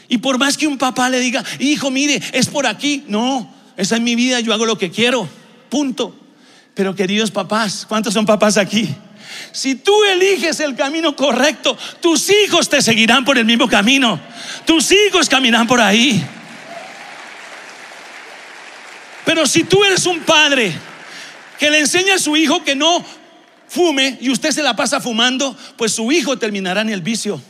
Y 0.08 0.18
por 0.18 0.38
más 0.38 0.56
que 0.56 0.68
un 0.68 0.78
papá 0.78 1.10
le 1.10 1.18
diga, 1.18 1.42
hijo, 1.58 1.90
mire, 1.90 2.22
es 2.32 2.46
por 2.46 2.68
aquí, 2.68 3.02
no, 3.08 3.52
esa 3.76 3.96
es 3.96 4.02
mi 4.02 4.14
vida, 4.14 4.38
yo 4.38 4.54
hago 4.54 4.64
lo 4.64 4.78
que 4.78 4.92
quiero, 4.92 5.28
punto. 5.70 6.14
Pero 6.74 6.94
queridos 6.94 7.32
papás, 7.32 7.84
¿cuántos 7.88 8.14
son 8.14 8.26
papás 8.26 8.58
aquí? 8.58 8.88
Si 9.56 9.74
tú 9.74 10.04
eliges 10.04 10.60
el 10.60 10.76
camino 10.76 11.16
correcto, 11.16 11.78
tus 12.02 12.28
hijos 12.28 12.68
te 12.68 12.82
seguirán 12.82 13.24
por 13.24 13.38
el 13.38 13.46
mismo 13.46 13.66
camino. 13.66 14.20
Tus 14.66 14.92
hijos 14.92 15.30
caminarán 15.30 15.66
por 15.66 15.80
ahí. 15.80 16.22
Pero 19.24 19.46
si 19.46 19.64
tú 19.64 19.82
eres 19.82 20.04
un 20.04 20.20
padre 20.20 20.74
que 21.58 21.70
le 21.70 21.78
enseña 21.78 22.16
a 22.16 22.18
su 22.18 22.36
hijo 22.36 22.62
que 22.64 22.74
no 22.74 23.02
fume 23.66 24.18
y 24.20 24.28
usted 24.28 24.50
se 24.50 24.62
la 24.62 24.76
pasa 24.76 25.00
fumando, 25.00 25.56
pues 25.78 25.92
su 25.92 26.12
hijo 26.12 26.38
terminará 26.38 26.82
en 26.82 26.90
el 26.90 27.00
vicio. 27.00 27.40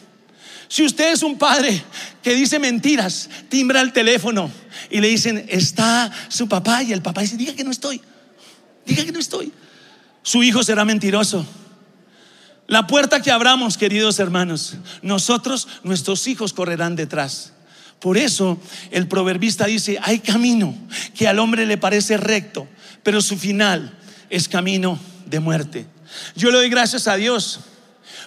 Si 0.68 0.84
usted 0.84 1.10
es 1.10 1.24
un 1.24 1.36
padre 1.36 1.82
que 2.22 2.36
dice 2.36 2.60
mentiras, 2.60 3.28
timbra 3.48 3.80
el 3.80 3.92
teléfono 3.92 4.48
y 4.90 5.00
le 5.00 5.08
dicen, 5.08 5.44
está 5.48 6.12
su 6.28 6.48
papá 6.48 6.84
y 6.84 6.92
el 6.92 7.02
papá 7.02 7.22
dice, 7.22 7.36
diga 7.36 7.52
que 7.56 7.64
no 7.64 7.72
estoy, 7.72 8.00
diga 8.84 9.04
que 9.04 9.10
no 9.10 9.18
estoy. 9.18 9.52
Su 10.22 10.44
hijo 10.44 10.62
será 10.62 10.84
mentiroso. 10.84 11.44
La 12.68 12.86
puerta 12.86 13.22
que 13.22 13.30
abramos, 13.30 13.78
queridos 13.78 14.18
hermanos, 14.18 14.76
nosotros, 15.02 15.68
nuestros 15.84 16.26
hijos 16.26 16.52
correrán 16.52 16.96
detrás. 16.96 17.52
Por 18.00 18.18
eso 18.18 18.60
el 18.90 19.06
proverbista 19.06 19.66
dice, 19.66 19.98
hay 20.02 20.18
camino 20.18 20.74
que 21.14 21.28
al 21.28 21.38
hombre 21.38 21.64
le 21.64 21.78
parece 21.78 22.16
recto, 22.16 22.68
pero 23.02 23.20
su 23.22 23.38
final 23.38 23.96
es 24.30 24.48
camino 24.48 24.98
de 25.26 25.40
muerte. 25.40 25.86
Yo 26.34 26.50
le 26.50 26.58
doy 26.58 26.68
gracias 26.68 27.06
a 27.06 27.16
Dios, 27.16 27.60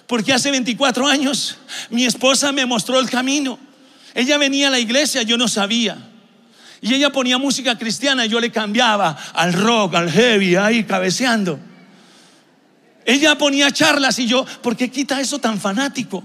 porque 0.06 0.32
hace 0.32 0.50
24 0.50 1.06
años 1.06 1.58
mi 1.90 2.04
esposa 2.06 2.50
me 2.50 2.66
mostró 2.66 2.98
el 2.98 3.10
camino. 3.10 3.58
Ella 4.14 4.38
venía 4.38 4.68
a 4.68 4.70
la 4.70 4.80
iglesia, 4.80 5.22
yo 5.22 5.36
no 5.36 5.48
sabía. 5.48 5.98
Y 6.80 6.94
ella 6.94 7.10
ponía 7.10 7.36
música 7.36 7.76
cristiana, 7.76 8.24
yo 8.24 8.40
le 8.40 8.50
cambiaba 8.50 9.16
al 9.34 9.52
rock, 9.52 9.94
al 9.96 10.10
heavy, 10.10 10.56
ahí 10.56 10.84
cabeceando. 10.84 11.60
Ella 13.04 13.36
ponía 13.36 13.70
charlas 13.70 14.18
y 14.18 14.26
yo, 14.26 14.44
¿por 14.62 14.76
qué 14.76 14.90
quita 14.90 15.20
eso 15.20 15.38
tan 15.38 15.60
fanático? 15.60 16.22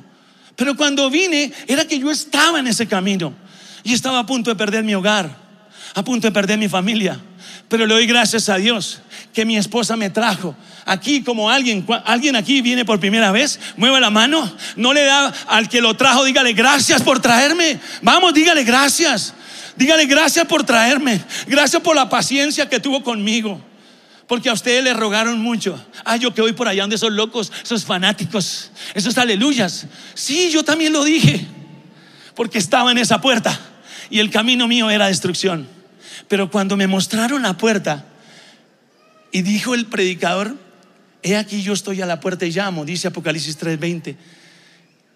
Pero 0.55 0.75
cuando 0.75 1.09
vine 1.09 1.51
era 1.67 1.85
que 1.85 1.99
yo 1.99 2.11
estaba 2.11 2.59
en 2.59 2.67
ese 2.67 2.87
camino 2.87 3.33
y 3.83 3.93
estaba 3.93 4.19
a 4.19 4.25
punto 4.25 4.49
de 4.49 4.55
perder 4.55 4.83
mi 4.83 4.95
hogar, 4.95 5.29
a 5.93 6.03
punto 6.03 6.27
de 6.27 6.31
perder 6.31 6.57
mi 6.57 6.69
familia. 6.69 7.19
Pero 7.67 7.85
le 7.85 7.93
doy 7.93 8.05
gracias 8.05 8.49
a 8.49 8.57
Dios 8.57 9.01
que 9.33 9.45
mi 9.45 9.57
esposa 9.57 9.95
me 9.95 10.09
trajo. 10.09 10.55
Aquí 10.85 11.23
como 11.23 11.49
alguien, 11.49 11.85
alguien 12.05 12.35
aquí 12.35 12.61
viene 12.61 12.85
por 12.85 12.99
primera 12.99 13.31
vez, 13.31 13.59
mueva 13.75 13.99
la 13.99 14.09
mano, 14.09 14.51
no 14.75 14.93
le 14.93 15.03
da 15.03 15.33
al 15.47 15.67
que 15.67 15.81
lo 15.81 15.95
trajo, 15.95 16.23
dígale 16.23 16.53
gracias 16.53 17.01
por 17.01 17.19
traerme. 17.19 17.79
Vamos, 18.01 18.33
dígale 18.33 18.63
gracias. 18.63 19.33
Dígale 19.75 20.05
gracias 20.05 20.45
por 20.45 20.63
traerme. 20.63 21.21
Gracias 21.47 21.81
por 21.81 21.95
la 21.95 22.07
paciencia 22.07 22.69
que 22.69 22.79
tuvo 22.79 23.03
conmigo. 23.03 23.61
Porque 24.27 24.49
a 24.49 24.53
ustedes 24.53 24.83
le 24.83 24.93
rogaron 24.93 25.39
mucho. 25.39 25.83
Ah, 26.03 26.17
yo 26.17 26.33
que 26.33 26.41
voy 26.41 26.53
por 26.53 26.67
allá 26.67 26.83
donde 26.83 26.95
esos 26.95 27.11
locos, 27.11 27.51
esos 27.63 27.85
fanáticos, 27.85 28.71
esos 28.95 29.17
aleluyas. 29.17 29.85
Sí, 30.15 30.49
yo 30.51 30.63
también 30.63 30.93
lo 30.93 31.03
dije. 31.03 31.45
Porque 32.33 32.57
estaba 32.57 32.91
en 32.91 32.97
esa 32.97 33.21
puerta 33.21 33.57
y 34.09 34.19
el 34.19 34.31
camino 34.31 34.67
mío 34.67 34.89
era 34.89 35.07
destrucción. 35.07 35.67
Pero 36.27 36.49
cuando 36.49 36.75
me 36.75 36.87
mostraron 36.87 37.43
la 37.43 37.55
puerta 37.55 38.05
y 39.31 39.43
dijo 39.43 39.75
el 39.75 39.85
predicador, 39.85 40.55
he 41.21 41.37
aquí 41.37 41.61
yo 41.61 41.73
estoy 41.73 42.01
a 42.01 42.05
la 42.05 42.19
puerta 42.19 42.45
y 42.45 42.51
llamo, 42.51 42.83
dice 42.83 43.07
Apocalipsis 43.07 43.57
3:20. 43.59 44.15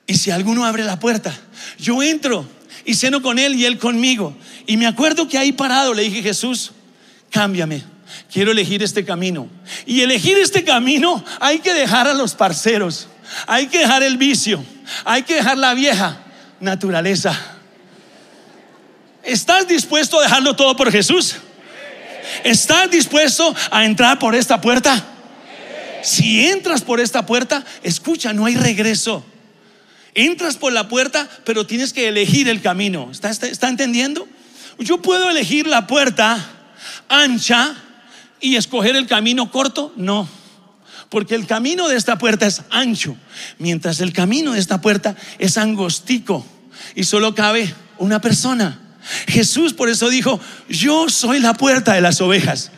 Y 0.05 0.15
si 0.15 0.31
alguno 0.31 0.65
abre 0.65 0.83
la 0.83 0.99
puerta, 0.99 1.35
yo 1.79 2.01
entro 2.03 2.47
y 2.85 2.93
ceno 2.93 3.21
con 3.21 3.39
él 3.39 3.55
y 3.55 3.65
él 3.65 3.79
conmigo. 3.79 4.37
Y 4.67 4.77
me 4.77 4.87
acuerdo 4.87 5.27
que 5.27 5.37
ahí 5.37 5.51
parado 5.51 5.93
le 5.93 6.03
dije, 6.03 6.21
Jesús, 6.21 6.71
cámbiame 7.31 7.83
quiero 8.31 8.51
elegir 8.51 8.83
este 8.83 9.05
camino. 9.05 9.49
Y 9.85 10.01
elegir 10.01 10.37
este 10.37 10.63
camino 10.63 11.23
hay 11.39 11.59
que 11.59 11.73
dejar 11.73 12.07
a 12.07 12.13
los 12.13 12.35
parceros, 12.35 13.07
hay 13.47 13.67
que 13.67 13.79
dejar 13.79 14.03
el 14.03 14.17
vicio, 14.17 14.63
hay 15.05 15.23
que 15.23 15.35
dejar 15.35 15.57
la 15.57 15.73
vieja 15.73 16.17
naturaleza. 16.59 17.37
¿Estás 19.23 19.67
dispuesto 19.67 20.19
a 20.19 20.23
dejarlo 20.23 20.55
todo 20.55 20.75
por 20.75 20.91
Jesús? 20.91 21.35
¿Estás 22.43 22.89
dispuesto 22.89 23.55
a 23.71 23.85
entrar 23.85 24.19
por 24.19 24.35
esta 24.35 24.61
puerta? 24.61 25.03
Si 26.01 26.47
entras 26.47 26.81
por 26.81 26.99
esta 26.99 27.25
puerta, 27.25 27.65
escucha, 27.83 28.33
no 28.33 28.45
hay 28.45 28.55
regreso. 28.55 29.25
Entras 30.13 30.57
por 30.57 30.73
la 30.73 30.87
puerta, 30.87 31.27
pero 31.43 31.65
tienes 31.65 31.93
que 31.93 32.07
elegir 32.07 32.49
el 32.49 32.61
camino. 32.61 33.09
¿Está, 33.11 33.29
está 33.29 33.69
entendiendo? 33.69 34.27
Yo 34.79 35.01
puedo 35.01 35.29
elegir 35.29 35.67
la 35.67 35.87
puerta 35.87 36.39
ancha 37.09 37.75
y 38.41 38.55
escoger 38.55 38.95
el 38.95 39.07
camino 39.07 39.51
corto? 39.51 39.93
No. 39.95 40.27
Porque 41.09 41.35
el 41.35 41.47
camino 41.47 41.87
de 41.87 41.97
esta 41.97 42.17
puerta 42.17 42.45
es 42.45 42.61
ancho, 42.69 43.17
mientras 43.57 43.99
el 43.99 44.13
camino 44.13 44.53
de 44.53 44.59
esta 44.59 44.79
puerta 44.79 45.15
es 45.39 45.57
angostico 45.57 46.45
y 46.95 47.03
solo 47.03 47.33
cabe 47.33 47.73
una 47.97 48.21
persona. 48.21 48.79
Jesús 49.27 49.73
por 49.73 49.89
eso 49.89 50.09
dijo, 50.09 50.39
yo 50.67 51.09
soy 51.09 51.39
la 51.39 51.53
puerta 51.55 51.93
de 51.93 52.01
las 52.01 52.21
ovejas. 52.21 52.71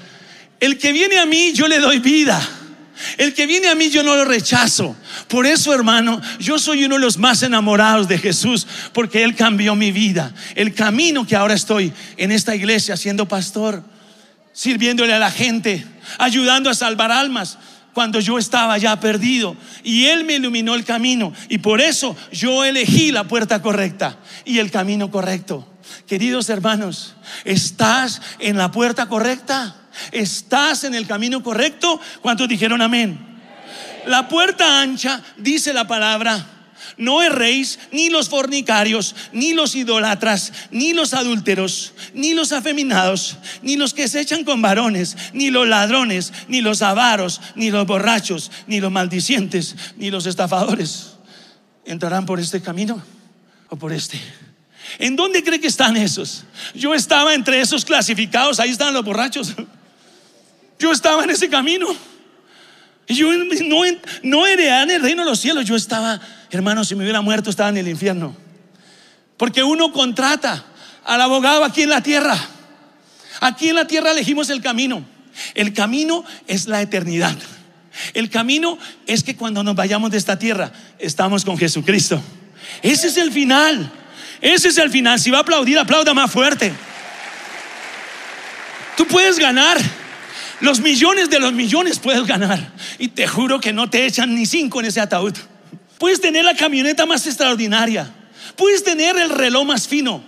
El 0.59 0.77
que 0.77 0.93
viene 0.93 1.19
a 1.19 1.25
mí, 1.25 1.51
yo 1.53 1.67
le 1.67 1.79
doy 1.79 1.99
vida. 1.99 2.41
El 3.17 3.33
que 3.33 3.47
viene 3.47 3.67
a 3.67 3.75
mí 3.75 3.89
yo 3.89 4.03
no 4.03 4.15
lo 4.15 4.25
rechazo. 4.25 4.95
Por 5.27 5.45
eso, 5.45 5.73
hermano, 5.73 6.21
yo 6.39 6.59
soy 6.59 6.85
uno 6.85 6.95
de 6.95 7.01
los 7.01 7.17
más 7.17 7.41
enamorados 7.43 8.07
de 8.07 8.17
Jesús, 8.17 8.67
porque 8.93 9.23
Él 9.23 9.35
cambió 9.35 9.75
mi 9.75 9.91
vida. 9.91 10.33
El 10.55 10.73
camino 10.73 11.25
que 11.25 11.35
ahora 11.35 11.55
estoy 11.55 11.91
en 12.17 12.31
esta 12.31 12.55
iglesia 12.55 12.95
siendo 12.95 13.27
pastor 13.27 13.83
sirviéndole 14.53 15.13
a 15.13 15.19
la 15.19 15.31
gente, 15.31 15.85
ayudando 16.17 16.69
a 16.69 16.73
salvar 16.73 17.11
almas 17.11 17.57
cuando 17.93 18.19
yo 18.19 18.37
estaba 18.37 18.77
ya 18.77 18.99
perdido. 18.99 19.55
Y 19.83 20.05
Él 20.05 20.23
me 20.23 20.35
iluminó 20.35 20.75
el 20.75 20.85
camino. 20.85 21.33
Y 21.49 21.59
por 21.59 21.81
eso 21.81 22.15
yo 22.31 22.63
elegí 22.63 23.11
la 23.11 23.25
puerta 23.25 23.61
correcta 23.61 24.17
y 24.45 24.59
el 24.59 24.71
camino 24.71 25.11
correcto. 25.11 25.67
Queridos 26.07 26.49
hermanos, 26.49 27.15
¿estás 27.43 28.21
en 28.39 28.57
la 28.57 28.71
puerta 28.71 29.07
correcta? 29.07 29.75
¿Estás 30.11 30.83
en 30.83 30.95
el 30.95 31.05
camino 31.05 31.43
correcto? 31.43 31.99
¿Cuántos 32.21 32.47
dijeron 32.47 32.81
amén? 32.81 33.27
La 34.05 34.27
puerta 34.27 34.81
ancha, 34.81 35.21
dice 35.37 35.73
la 35.73 35.87
palabra, 35.87 36.43
no 36.97 37.21
erréis 37.21 37.79
ni 37.91 38.09
los 38.09 38.29
fornicarios, 38.29 39.15
ni 39.31 39.53
los 39.53 39.75
idólatras, 39.75 40.53
ni 40.71 40.93
los 40.93 41.13
adúlteros, 41.13 41.93
ni 42.13 42.33
los 42.33 42.51
afeminados, 42.51 43.37
ni 43.61 43.75
los 43.75 43.93
que 43.93 44.07
se 44.07 44.21
echan 44.21 44.43
con 44.43 44.61
varones, 44.61 45.17
ni 45.33 45.49
los 45.49 45.67
ladrones, 45.67 46.33
ni 46.47 46.61
los 46.61 46.81
avaros, 46.81 47.41
ni 47.55 47.71
los 47.71 47.85
borrachos, 47.87 48.51
ni 48.67 48.79
los 48.79 48.91
maldicientes, 48.91 49.75
ni 49.97 50.11
los 50.11 50.25
estafadores. 50.25 51.13
¿Entrarán 51.85 52.25
por 52.25 52.39
este 52.39 52.61
camino 52.61 53.01
o 53.69 53.75
por 53.75 53.91
este? 53.93 54.19
¿En 54.99 55.15
dónde 55.15 55.43
cree 55.43 55.59
que 55.59 55.67
están 55.67 55.97
esos? 55.97 56.43
Yo 56.73 56.93
estaba 56.93 57.33
entre 57.33 57.61
esos 57.61 57.85
clasificados, 57.85 58.59
ahí 58.59 58.69
están 58.69 58.93
los 58.93 59.03
borrachos. 59.03 59.53
Yo 60.79 60.91
estaba 60.91 61.23
en 61.23 61.29
ese 61.29 61.49
camino. 61.49 61.87
Y 63.07 63.15
yo 63.15 63.31
no, 63.31 63.81
no 64.23 64.47
en 64.47 64.89
el 64.89 65.01
reino 65.01 65.23
de 65.23 65.29
los 65.29 65.39
cielos, 65.39 65.65
yo 65.65 65.75
estaba 65.75 66.19
hermano, 66.57 66.83
si 66.83 66.95
me 66.95 67.03
hubiera 67.03 67.21
muerto 67.21 67.49
estaba 67.49 67.69
en 67.69 67.77
el 67.77 67.87
infierno. 67.87 68.35
Porque 69.37 69.63
uno 69.63 69.91
contrata 69.91 70.65
al 71.03 71.21
abogado 71.21 71.63
aquí 71.63 71.83
en 71.83 71.89
la 71.89 72.03
tierra. 72.03 72.37
Aquí 73.39 73.69
en 73.69 73.75
la 73.75 73.87
tierra 73.87 74.11
elegimos 74.11 74.49
el 74.49 74.61
camino. 74.61 75.03
El 75.55 75.73
camino 75.73 76.23
es 76.47 76.67
la 76.67 76.81
eternidad. 76.81 77.35
El 78.13 78.29
camino 78.29 78.77
es 79.07 79.23
que 79.23 79.35
cuando 79.35 79.63
nos 79.63 79.75
vayamos 79.75 80.11
de 80.11 80.17
esta 80.17 80.37
tierra 80.37 80.71
estamos 80.99 81.43
con 81.43 81.57
Jesucristo. 81.57 82.21
Ese 82.81 83.07
es 83.07 83.17
el 83.17 83.31
final. 83.31 83.91
Ese 84.41 84.69
es 84.69 84.77
el 84.77 84.89
final. 84.89 85.19
Si 85.19 85.31
va 85.31 85.39
a 85.39 85.41
aplaudir, 85.41 85.77
aplauda 85.79 86.13
más 86.13 86.31
fuerte. 86.31 86.71
Tú 88.97 89.05
puedes 89.07 89.39
ganar. 89.39 89.77
Los 90.59 90.79
millones 90.79 91.29
de 91.29 91.39
los 91.39 91.53
millones 91.53 91.99
puedes 91.99 92.25
ganar. 92.25 92.71
Y 92.99 93.09
te 93.09 93.27
juro 93.27 93.59
que 93.59 93.73
no 93.73 93.89
te 93.89 94.05
echan 94.05 94.35
ni 94.35 94.45
cinco 94.45 94.79
en 94.79 94.87
ese 94.87 95.01
ataúd. 95.01 95.35
Puedes 96.01 96.19
tener 96.19 96.43
la 96.43 96.55
camioneta 96.55 97.05
más 97.05 97.27
extraordinaria. 97.27 98.11
Puedes 98.55 98.83
tener 98.83 99.15
el 99.17 99.29
reloj 99.29 99.65
más 99.65 99.87
fino. 99.87 100.23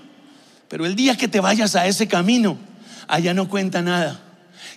Pero 0.70 0.86
el 0.86 0.96
día 0.96 1.18
que 1.18 1.28
te 1.28 1.40
vayas 1.40 1.76
a 1.76 1.88
ese 1.88 2.08
camino, 2.08 2.60
allá 3.08 3.34
no 3.34 3.50
cuenta 3.50 3.82
nada. 3.82 4.22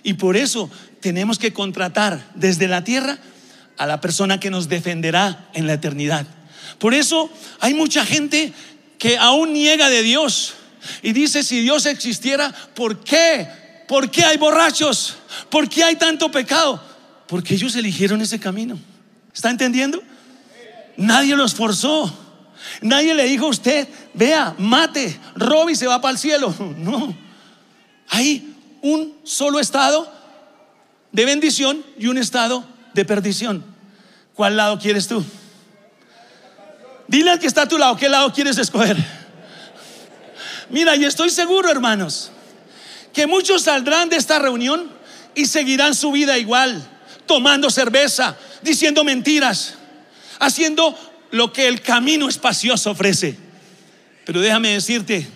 Y 0.01 0.15
por 0.15 0.35
eso 0.35 0.71
tenemos 0.99 1.37
que 1.37 1.53
contratar 1.53 2.31
desde 2.33 2.67
la 2.67 2.83
tierra 2.83 3.19
a 3.77 3.85
la 3.85 4.01
persona 4.01 4.39
que 4.39 4.49
nos 4.49 4.69
defenderá 4.69 5.47
en 5.53 5.67
la 5.67 5.73
eternidad. 5.73 6.25
Por 6.79 6.95
eso 6.95 7.29
hay 7.59 7.75
mucha 7.75 8.03
gente 8.03 8.51
que 8.97 9.19
aún 9.19 9.53
niega 9.53 9.91
de 9.91 10.01
Dios 10.01 10.55
y 11.03 11.13
dice, 11.13 11.43
si 11.43 11.61
Dios 11.61 11.85
existiera, 11.85 12.51
¿por 12.73 13.03
qué 13.03 13.47
¿Por 13.87 14.11
qué 14.11 14.25
hay 14.25 14.37
borrachos? 14.37 15.15
¿Por 15.49 15.69
qué 15.69 15.83
hay 15.83 15.95
tanto 15.95 16.29
pecado? 16.29 16.83
Porque 17.27 17.53
ellos 17.53 17.73
eligieron 17.75 18.19
ese 18.19 18.37
camino. 18.37 18.77
¿Está 19.33 19.49
entendiendo? 19.49 20.03
Nadie 20.97 21.35
los 21.35 21.53
forzó. 21.53 22.11
Nadie 22.81 23.13
le 23.13 23.23
dijo 23.25 23.45
a 23.45 23.49
usted, 23.49 23.87
vea, 24.13 24.55
mate, 24.57 25.19
robe 25.35 25.71
y 25.71 25.75
se 25.75 25.87
va 25.87 26.01
para 26.01 26.11
el 26.11 26.17
cielo. 26.17 26.53
No. 26.77 27.15
Hay 28.09 28.55
un 28.81 29.17
solo 29.23 29.59
estado 29.59 30.11
de 31.11 31.25
bendición 31.25 31.83
y 31.97 32.07
un 32.07 32.17
estado 32.17 32.63
de 32.93 33.05
perdición. 33.05 33.65
¿Cuál 34.33 34.55
lado 34.55 34.79
quieres 34.79 35.07
tú? 35.07 35.23
Dile 37.07 37.31
al 37.31 37.39
que 37.39 37.47
está 37.47 37.63
a 37.63 37.67
tu 37.67 37.77
lado, 37.77 37.95
¿qué 37.95 38.07
lado 38.07 38.31
quieres 38.33 38.57
escoger? 38.57 38.97
Mira, 40.69 40.95
y 40.95 41.05
estoy 41.05 41.29
seguro, 41.29 41.69
hermanos, 41.69 42.31
que 43.13 43.27
muchos 43.27 43.63
saldrán 43.63 44.09
de 44.09 44.17
esta 44.17 44.39
reunión 44.39 44.89
y 45.33 45.45
seguirán 45.45 45.95
su 45.95 46.11
vida 46.11 46.37
igual, 46.37 46.85
tomando 47.25 47.69
cerveza, 47.69 48.35
diciendo 48.61 49.03
mentiras, 49.03 49.76
haciendo 50.39 50.97
lo 51.31 51.51
que 51.53 51.67
el 51.67 51.81
camino 51.81 52.29
espacioso 52.29 52.91
ofrece. 52.91 53.37
Pero 54.25 54.41
déjame 54.41 54.69
decirte, 54.69 55.27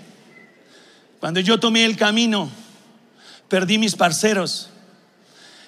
cuando 1.20 1.40
yo 1.40 1.60
tomé 1.60 1.86
el 1.86 1.96
camino, 1.96 2.50
perdí 3.48 3.78
mis 3.78 3.96
parceros. 3.96 4.70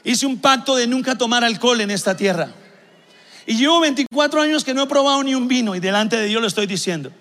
Hice 0.04 0.26
un 0.26 0.40
pacto 0.40 0.76
de 0.76 0.88
nunca 0.88 1.18
tomar 1.18 1.44
alcohol 1.44 1.80
en 1.82 1.92
esta 1.92 2.18
tierra. 2.18 2.50
Y 3.46 3.56
llevo 3.56 3.80
24 3.82 4.42
años 4.42 4.64
que 4.64 4.74
no 4.74 4.84
he 4.84 4.88
probado 4.88 5.24
ni 5.24 5.36
un 5.36 5.48
vino 5.48 5.76
y 5.76 5.80
delante 5.80 6.18
de 6.18 6.28
Dios 6.28 6.42
lo 6.42 6.48
estoy 6.48 6.66
diciendo. 6.66 7.12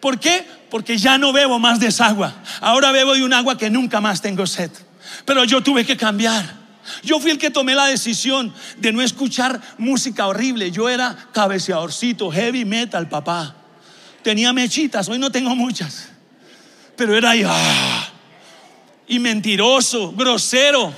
¿Por 0.00 0.18
qué? 0.18 0.46
Porque 0.70 0.98
ya 0.98 1.18
no 1.18 1.32
bebo 1.32 1.58
más 1.58 1.80
de 1.80 1.88
esa 1.88 2.06
agua. 2.06 2.34
Ahora 2.60 2.92
bebo 2.92 3.14
de 3.14 3.24
un 3.24 3.32
agua 3.32 3.56
que 3.56 3.70
nunca 3.70 4.00
más 4.00 4.20
tengo 4.20 4.46
sed. 4.46 4.70
Pero 5.24 5.44
yo 5.44 5.62
tuve 5.62 5.84
que 5.84 5.96
cambiar. 5.96 6.65
Yo 7.02 7.20
fui 7.20 7.30
el 7.30 7.38
que 7.38 7.50
tomé 7.50 7.74
la 7.74 7.86
decisión 7.86 8.52
de 8.78 8.92
no 8.92 9.02
escuchar 9.02 9.60
música 9.78 10.26
horrible. 10.26 10.70
Yo 10.70 10.88
era 10.88 11.16
cabeceadorcito, 11.32 12.30
heavy 12.30 12.64
metal, 12.64 13.08
papá. 13.08 13.56
Tenía 14.22 14.52
mechitas, 14.52 15.08
hoy 15.08 15.18
no 15.18 15.30
tengo 15.30 15.54
muchas. 15.54 16.08
Pero 16.96 17.16
era 17.16 17.30
ahí, 17.30 17.42
ah, 17.46 18.08
y 19.06 19.18
mentiroso, 19.18 20.12
grosero, 20.12 20.92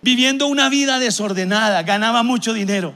viviendo 0.00 0.46
una 0.46 0.68
vida 0.68 0.98
desordenada, 0.98 1.82
ganaba 1.82 2.22
mucho 2.22 2.52
dinero 2.52 2.94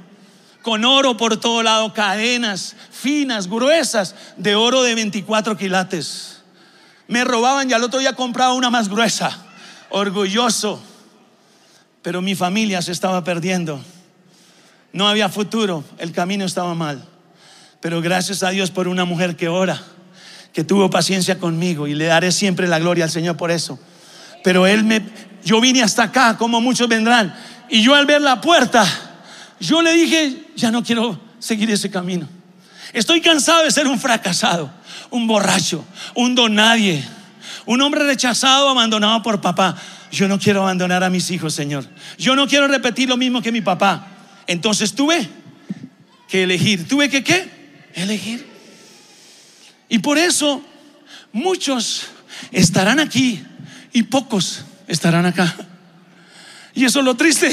con 0.67 0.85
oro 0.85 1.17
por 1.17 1.37
todo 1.37 1.63
lado, 1.63 1.95
cadenas 1.95 2.75
finas, 2.91 3.49
gruesas, 3.49 4.17
de 4.37 4.57
oro 4.57 4.83
de 4.83 4.97
24 4.97 5.57
quilates. 5.57 6.43
Me 7.07 7.23
robaban 7.23 7.71
y 7.71 7.73
al 7.73 7.85
otro 7.85 8.01
día 8.01 8.15
compraba 8.15 8.53
una 8.53 8.69
más 8.69 8.89
gruesa, 8.89 9.47
orgulloso. 9.91 10.83
Pero 12.07 12.23
mi 12.23 12.37
familia 12.37 12.81
se 12.83 12.93
estaba 12.93 13.25
perdiendo. 13.25 13.83
No 14.93 15.09
había 15.09 15.29
futuro, 15.29 15.83
el 15.99 16.13
camino 16.13 16.45
estaba 16.45 16.73
mal. 16.73 17.05
Pero 17.81 18.01
gracias 18.01 18.45
a 18.45 18.51
Dios 18.51 18.71
por 18.71 18.87
una 18.87 19.05
mujer 19.05 19.35
que 19.35 19.49
ora, 19.49 19.83
que 20.53 20.63
tuvo 20.63 20.89
paciencia 20.89 21.41
conmigo 21.41 21.89
y 21.89 21.97
le 21.97 22.05
daré 22.05 22.31
siempre 22.31 22.69
la 22.69 22.79
gloria 22.79 23.03
al 23.03 23.11
Señor 23.11 23.37
por 23.37 23.51
eso. 23.51 23.81
Pero 24.45 24.69
él 24.69 24.85
me, 24.85 25.05
yo 25.45 25.61
vine 25.61 25.83
hasta 25.83 26.05
acá, 26.05 26.37
como 26.37 26.61
muchos 26.61 26.87
vendrán, 26.87 27.35
y 27.69 27.83
yo 27.83 27.93
al 27.93 28.07
ver 28.07 28.23
la 28.23 28.41
puerta, 28.41 28.87
yo 29.59 29.83
le 29.83 29.93
dije, 29.95 30.45
ya 30.55 30.71
no 30.71 30.85
quiero 30.85 31.19
seguir 31.41 31.73
ese 31.73 31.91
camino. 31.91 32.29
Estoy 32.93 33.21
cansado 33.21 33.65
de 33.65 33.73
ser 33.73 33.89
un 33.89 33.99
fracasado, 33.99 34.71
un 35.11 35.27
borracho, 35.27 35.85
un 36.15 36.37
don 36.37 36.55
nadie, 36.55 37.05
un 37.65 37.83
hombre 37.83 38.05
rechazado, 38.05 38.69
abandonado 38.69 39.25
por 39.25 39.41
papá. 39.41 39.77
Yo 40.11 40.29
no 40.29 40.39
quiero 40.39 40.63
abandonar 40.63 41.05
a 41.05 41.11
mis 41.11 41.31
hijos, 41.31 41.55
Señor. 41.55 41.87
Yo 42.19 42.37
no 42.37 42.47
quiero 42.47 42.69
repetir 42.69 43.09
lo 43.09 43.17
mismo 43.17 43.43
que 43.43 43.53
mi 43.53 43.61
papá. 43.61 44.07
Entonces 44.47 44.95
tuve 44.95 45.29
que 46.29 46.45
elegir. 46.45 46.87
¿Tuve 46.87 47.09
que 47.09 47.25
qué? 47.25 47.49
Elegir. 47.95 48.47
Y 49.89 49.99
por 49.99 50.19
eso 50.19 50.63
muchos 51.33 52.07
estarán 52.53 53.01
aquí 53.01 53.43
y 53.93 54.05
pocos 54.05 54.65
estarán 54.89 55.27
acá. 55.27 55.55
Y 56.75 56.85
eso 56.85 57.01
es 57.01 57.05
lo 57.05 57.17
triste. 57.17 57.51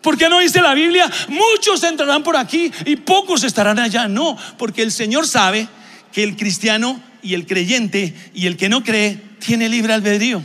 ¿Por 0.00 0.18
qué 0.18 0.28
no 0.28 0.40
dice 0.40 0.60
la 0.60 0.74
Biblia? 0.74 1.10
Muchos 1.28 1.82
entrarán 1.84 2.22
por 2.22 2.36
aquí 2.36 2.72
y 2.86 2.96
pocos 2.96 3.44
estarán 3.44 3.78
allá. 3.78 4.08
No, 4.08 4.36
porque 4.58 4.82
el 4.82 4.90
Señor 4.90 5.26
sabe 5.28 5.68
que 6.12 6.24
el 6.24 6.36
cristiano 6.36 7.00
y 7.22 7.34
el 7.34 7.46
creyente 7.46 8.14
y 8.34 8.46
el 8.46 8.56
que 8.56 8.68
no 8.68 8.82
cree 8.82 9.20
tiene 9.38 9.68
libre 9.68 9.92
albedrío. 9.92 10.42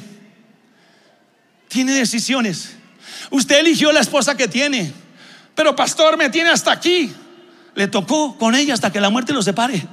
Tiene 1.67 1.93
decisiones. 1.93 2.75
Usted 3.30 3.60
eligió 3.60 3.91
la 3.91 3.99
esposa 3.99 4.36
que 4.36 4.47
tiene, 4.47 4.93
pero 5.56 5.75
pastor 5.75 6.17
me 6.17 6.30
tiene 6.30 6.49
hasta 6.49 6.71
aquí. 6.71 7.13
Le 7.75 7.88
tocó 7.88 8.38
con 8.38 8.56
ella 8.56 8.73
hasta 8.73 8.91
que 8.91 9.01
la 9.01 9.10
muerte 9.10 9.34
lo 9.34 9.41
separe. 9.41 9.86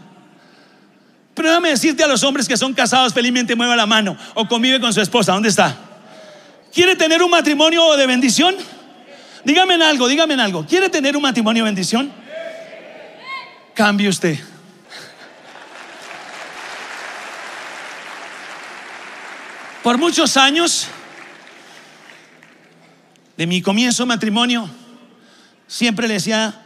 Pero 1.35 1.49
déjame 1.49 1.71
decirte 1.71 2.05
a 2.05 2.07
los 2.07 2.23
hombres 2.23 2.47
que 2.47 2.57
son 2.57 2.73
casados, 2.75 3.13
felizmente 3.13 3.57
mueva 3.57 3.75
la 3.75 3.87
mano 3.87 4.17
o 4.35 4.47
convive 4.47 4.81
con 4.81 4.93
su 4.93 5.01
esposa. 5.01 5.33
¿Dónde 5.33 5.49
está? 5.49 5.77
¿Quiere 6.73 6.97
tener 6.97 7.23
un 7.23 7.31
matrimonio 7.31 7.97
de 7.97 8.07
bendición? 8.07 8.55
Dígame 9.45 9.75
en 9.75 9.83
algo, 9.83 10.09
dígame 10.09 10.35
en 10.35 10.41
algo. 10.41 10.65
¿Quiere 10.65 10.89
tener 10.89 11.17
un 11.17 11.23
matrimonio 11.23 11.65
de 11.65 11.69
bendición? 11.69 12.13
Cambie 13.75 14.09
usted. 14.09 14.39
Por 19.83 19.99
muchos 19.99 20.37
años 20.39 20.89
de 23.37 23.47
mi 23.47 23.63
comienzo 23.63 24.07
matrimonio, 24.07 24.69
siempre 25.67 26.09
le 26.09 26.15
decía, 26.15 26.63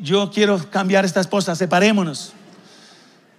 yo 0.00 0.30
quiero 0.30 0.70
cambiar 0.70 1.04
esta 1.04 1.20
esposa, 1.20 1.54
separémonos. 1.54 2.32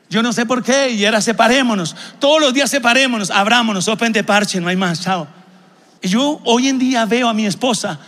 Yo 0.09 0.23
no 0.23 0.33
sé 0.33 0.45
por 0.45 0.63
qué, 0.63 0.89
y 0.89 1.05
era 1.05 1.21
separémonos. 1.21 1.95
Todos 2.19 2.41
los 2.41 2.53
días 2.53 2.71
separémonos, 2.71 3.29
abrámonos, 3.29 3.87
open 3.87 4.11
de 4.11 4.23
parche, 4.23 4.59
no 4.59 4.67
hay 4.67 4.75
más, 4.75 5.01
chao. 5.01 5.27
Y 6.01 6.07
yo 6.07 6.41
hoy 6.45 6.67
en 6.67 6.79
día 6.79 7.05
veo 7.05 7.29
a 7.29 7.33
mi 7.33 7.45
esposa 7.45 7.99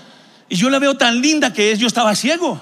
y 0.50 0.56
yo 0.56 0.70
la 0.70 0.80
veo 0.80 0.98
tan 0.98 1.22
linda 1.22 1.54
que 1.54 1.72
es, 1.72 1.80
yo 1.80 1.88
estaba 1.88 2.16
ciego. 2.16 2.60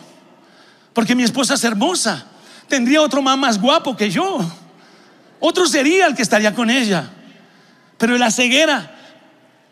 Porque 0.94 1.15
mi 1.15 1.24
esposa 1.24 1.54
es 1.54 1.63
hermosa. 1.63 2.26
Tendría 2.68 3.02
otro 3.02 3.22
más 3.22 3.38
más 3.38 3.60
guapo 3.60 3.96
que 3.96 4.12
yo. 4.12 4.39
Otro 5.39 5.65
sería 5.68 6.06
el 6.08 6.15
que 6.15 6.22
estaría 6.22 6.54
con 6.54 6.70
ella. 6.70 7.10
Pero 7.98 8.18
la 8.18 8.30
ceguera 8.30 8.99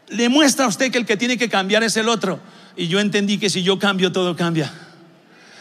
le 0.08 0.30
muestra 0.30 0.66
a 0.66 0.68
usted 0.68 0.92
que 0.92 0.98
el 0.98 1.06
que 1.06 1.18
tiene 1.18 1.38
que 1.38 1.50
cambiar 1.50 1.84
es 1.84 1.98
el 1.98 2.10
otro. 2.10 2.40
Y 2.76 2.88
yo 2.88 3.00
entendí 3.00 3.38
que 3.38 3.50
si 3.50 3.64
yo 3.64 3.80
cambio, 3.80 4.12
todo 4.12 4.36
cambia. 4.36 4.72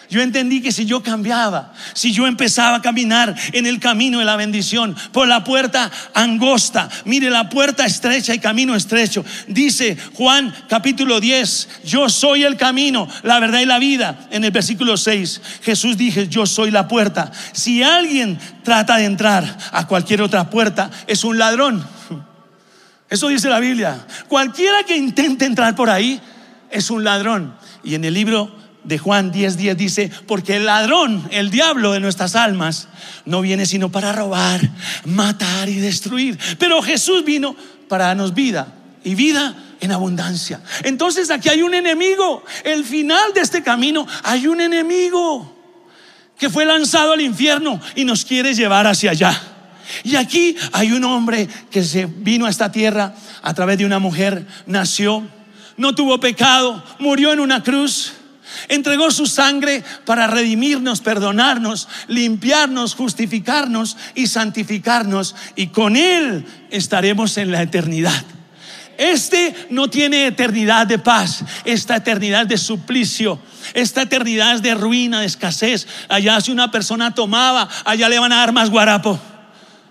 Yo 0.09 0.21
entendí 0.21 0.63
que 0.63 0.71
si 0.71 0.87
yo 0.87 1.03
cambiaba, 1.03 1.73
si 1.93 2.13
yo 2.13 2.27
empezaba 2.27 2.77
a 2.77 2.83
caminar 2.83 3.35
en 3.53 3.67
el 3.67 3.81
camino 3.81 4.21
de 4.21 4.25
la 4.25 4.37
bendición, 4.37 4.95
por 5.13 5.27
la 5.27 5.43
puerta 5.43 5.91
angosta, 6.15 6.89
mire 7.05 7.29
la 7.29 7.49
puerta 7.49 7.85
estrecha 7.85 8.35
y 8.35 8.39
camino 8.39 8.77
estrecho. 8.77 9.25
Dice 9.49 9.97
Juan 10.15 10.55
capítulo 10.69 11.19
10, 11.19 11.69
yo 11.85 12.09
soy 12.09 12.45
el 12.45 12.57
camino, 12.57 13.09
la 13.25 13.41
verdad 13.41 13.61
y 13.61 13.67
la 13.67 13.79
vida. 13.79 14.29
En 14.31 14.45
el 14.45 14.53
versículo 14.53 14.97
6, 14.97 15.41
Jesús 15.63 15.97
dije, 15.97 16.29
yo 16.29 16.47
soy 16.47 16.71
la 16.71 16.87
puerta. 16.87 17.33
Si 17.53 17.83
alguien 17.83 18.39
trata 18.63 18.99
de 18.99 19.07
entrar 19.07 19.59
a 19.73 19.87
cualquier 19.89 20.23
otra 20.23 20.51
puerta, 20.51 20.91
es 21.09 21.25
un 21.25 21.39
ladrón. 21.39 21.85
Eso 23.09 23.29
dice 23.29 23.49
la 23.49 23.61
Biblia. 23.61 24.07
Cualquiera 24.29 24.83
que 24.83 24.97
intente 24.97 25.45
entrar 25.45 25.77
por 25.77 25.91
ahí 25.91 26.21
es 26.71 26.91
un 26.91 27.05
ladrón. 27.05 27.57
Y 27.85 27.95
en 27.95 28.05
el 28.05 28.15
libro 28.15 28.55
de 28.85 28.99
Juan 28.99 29.33
10:10 29.33 29.57
10 29.57 29.77
dice, 29.77 30.11
porque 30.27 30.57
el 30.57 30.67
ladrón, 30.67 31.29
el 31.31 31.51
diablo 31.51 31.93
de 31.93 32.01
nuestras 32.01 32.35
almas, 32.35 32.89
no 33.25 33.41
viene 33.41 33.67
sino 33.67 33.91
para 33.91 34.13
robar, 34.13 34.61
matar 35.05 35.69
y 35.69 35.77
destruir. 35.77 36.39
Pero 36.59 36.83
Jesús 36.83 37.25
vino 37.25 37.57
para 37.89 38.07
darnos 38.07 38.35
vida 38.35 38.69
y 39.05 39.15
vida 39.15 39.55
en 39.81 39.93
abundancia. 39.93 40.61
Entonces 40.83 41.31
aquí 41.31 41.49
hay 41.49 41.63
un 41.63 41.75
enemigo. 41.75 42.45
El 42.65 42.85
final 42.85 43.33
de 43.35 43.41
este 43.41 43.63
camino 43.63 44.07
hay 44.23 44.47
un 44.47 44.61
enemigo 44.61 45.55
que 46.39 46.51
fue 46.51 46.65
lanzado 46.65 47.13
al 47.13 47.21
infierno 47.21 47.81
y 47.95 48.05
nos 48.05 48.25
quiere 48.25 48.55
llevar 48.55 48.87
hacia 48.87 49.13
allá. 49.13 49.56
Y 50.05 50.17
aquí 50.17 50.57
hay 50.73 50.93
un 50.93 51.05
hombre 51.05 51.49
que 51.71 51.83
se 51.85 52.07
vino 52.07 52.47
a 52.47 52.51
esta 52.51 52.73
tierra 52.73 53.15
a 53.43 53.55
través 53.55 53.79
de 53.79 53.87
una 53.87 53.99
mujer, 53.99 54.47
nació, 54.67 55.27
no 55.77 55.95
tuvo 55.95 56.19
pecado, 56.19 56.83
murió 56.99 57.33
en 57.33 57.41
una 57.41 57.63
cruz 57.63 58.13
Entregó 58.69 59.11
su 59.11 59.27
sangre 59.27 59.85
para 60.05 60.27
redimirnos, 60.27 61.01
perdonarnos, 61.01 61.89
limpiarnos, 62.09 62.95
justificarnos 62.95 63.97
y 64.15 64.27
santificarnos. 64.27 65.35
Y 65.57 65.69
con 65.69 65.97
Él 65.97 66.45
estaremos 66.71 67.37
en 67.39 67.51
la 67.51 67.63
eternidad. 67.63 68.25
Este 68.99 69.55
no 69.69 69.91
tiene 69.91 70.27
eternidad 70.27 70.87
de 70.87 70.99
paz, 70.99 71.45
esta 71.67 71.97
eternidad 71.97 72.47
de 72.47 72.57
suplicio, 72.57 73.39
esta 73.75 74.03
eternidad 74.03 74.61
de 74.61 74.75
ruina, 74.75 75.21
de 75.21 75.27
escasez. 75.27 75.87
Allá 76.09 76.41
si 76.41 76.51
una 76.51 76.71
persona 76.71 77.15
tomaba, 77.15 77.69
allá 77.85 78.09
le 78.09 78.19
van 78.19 78.33
a 78.33 78.37
dar 78.37 78.53
más 78.53 78.71
guarapo. 78.71 79.21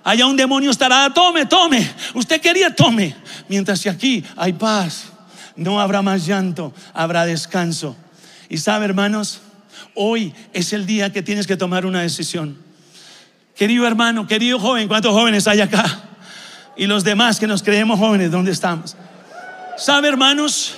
Allá 0.05 0.27
un 0.27 0.37
demonio 0.37 0.69
estará, 0.69 1.11
tome, 1.11 1.47
tome. 1.47 1.89
Usted 2.13 2.39
quería, 2.39 2.69
tome. 2.69 3.15
Mientras 3.49 3.81
que 3.81 3.89
aquí 3.89 4.23
hay 4.37 4.53
paz, 4.53 5.05
no 5.55 5.81
habrá 5.81 6.03
más 6.03 6.27
llanto, 6.27 6.71
habrá 6.93 7.25
descanso. 7.25 7.97
Y 8.47 8.59
sabe, 8.59 8.85
hermanos, 8.85 9.41
hoy 9.95 10.31
es 10.53 10.73
el 10.73 10.85
día 10.85 11.11
que 11.11 11.23
tienes 11.23 11.47
que 11.47 11.57
tomar 11.57 11.87
una 11.87 12.01
decisión. 12.01 12.55
Querido 13.55 13.87
hermano, 13.87 14.27
querido 14.27 14.59
joven, 14.59 14.87
¿cuántos 14.87 15.11
jóvenes 15.11 15.47
hay 15.47 15.61
acá? 15.61 16.03
Y 16.77 16.85
los 16.85 17.03
demás 17.03 17.39
que 17.39 17.47
nos 17.47 17.63
creemos 17.63 17.97
jóvenes, 17.97 18.29
¿dónde 18.29 18.51
estamos? 18.51 18.95
¿Sabe, 19.75 20.07
hermanos? 20.07 20.75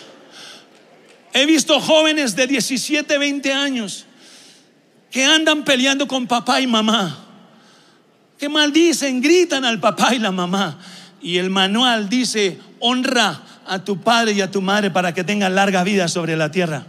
He 1.34 1.46
visto 1.46 1.82
jóvenes 1.82 2.34
de 2.34 2.48
17, 2.48 3.18
20 3.18 3.52
años 3.52 4.06
que 5.12 5.26
andan 5.26 5.66
peleando 5.66 6.08
con 6.08 6.28
papá 6.28 6.62
y 6.62 6.68
mamá, 6.68 7.27
que 8.38 8.50
maldicen, 8.50 9.22
gritan 9.22 9.66
al 9.66 9.80
papá 9.80 10.14
y 10.14 10.20
la 10.20 10.32
mamá. 10.32 10.80
Y 11.22 11.38
el 11.38 11.50
manual 11.50 12.10
dice, 12.10 12.60
honra 12.80 13.42
a 13.66 13.80
tu 13.80 14.02
padre 14.02 14.34
y 14.34 14.42
a 14.42 14.52
tu 14.52 14.62
madre 14.62 14.92
para 14.92 15.14
que 15.14 15.24
tengan 15.24 15.56
larga 15.56 15.84
vida 15.84 16.08
sobre 16.08 16.38
la 16.38 16.52
tierra. 16.52 16.86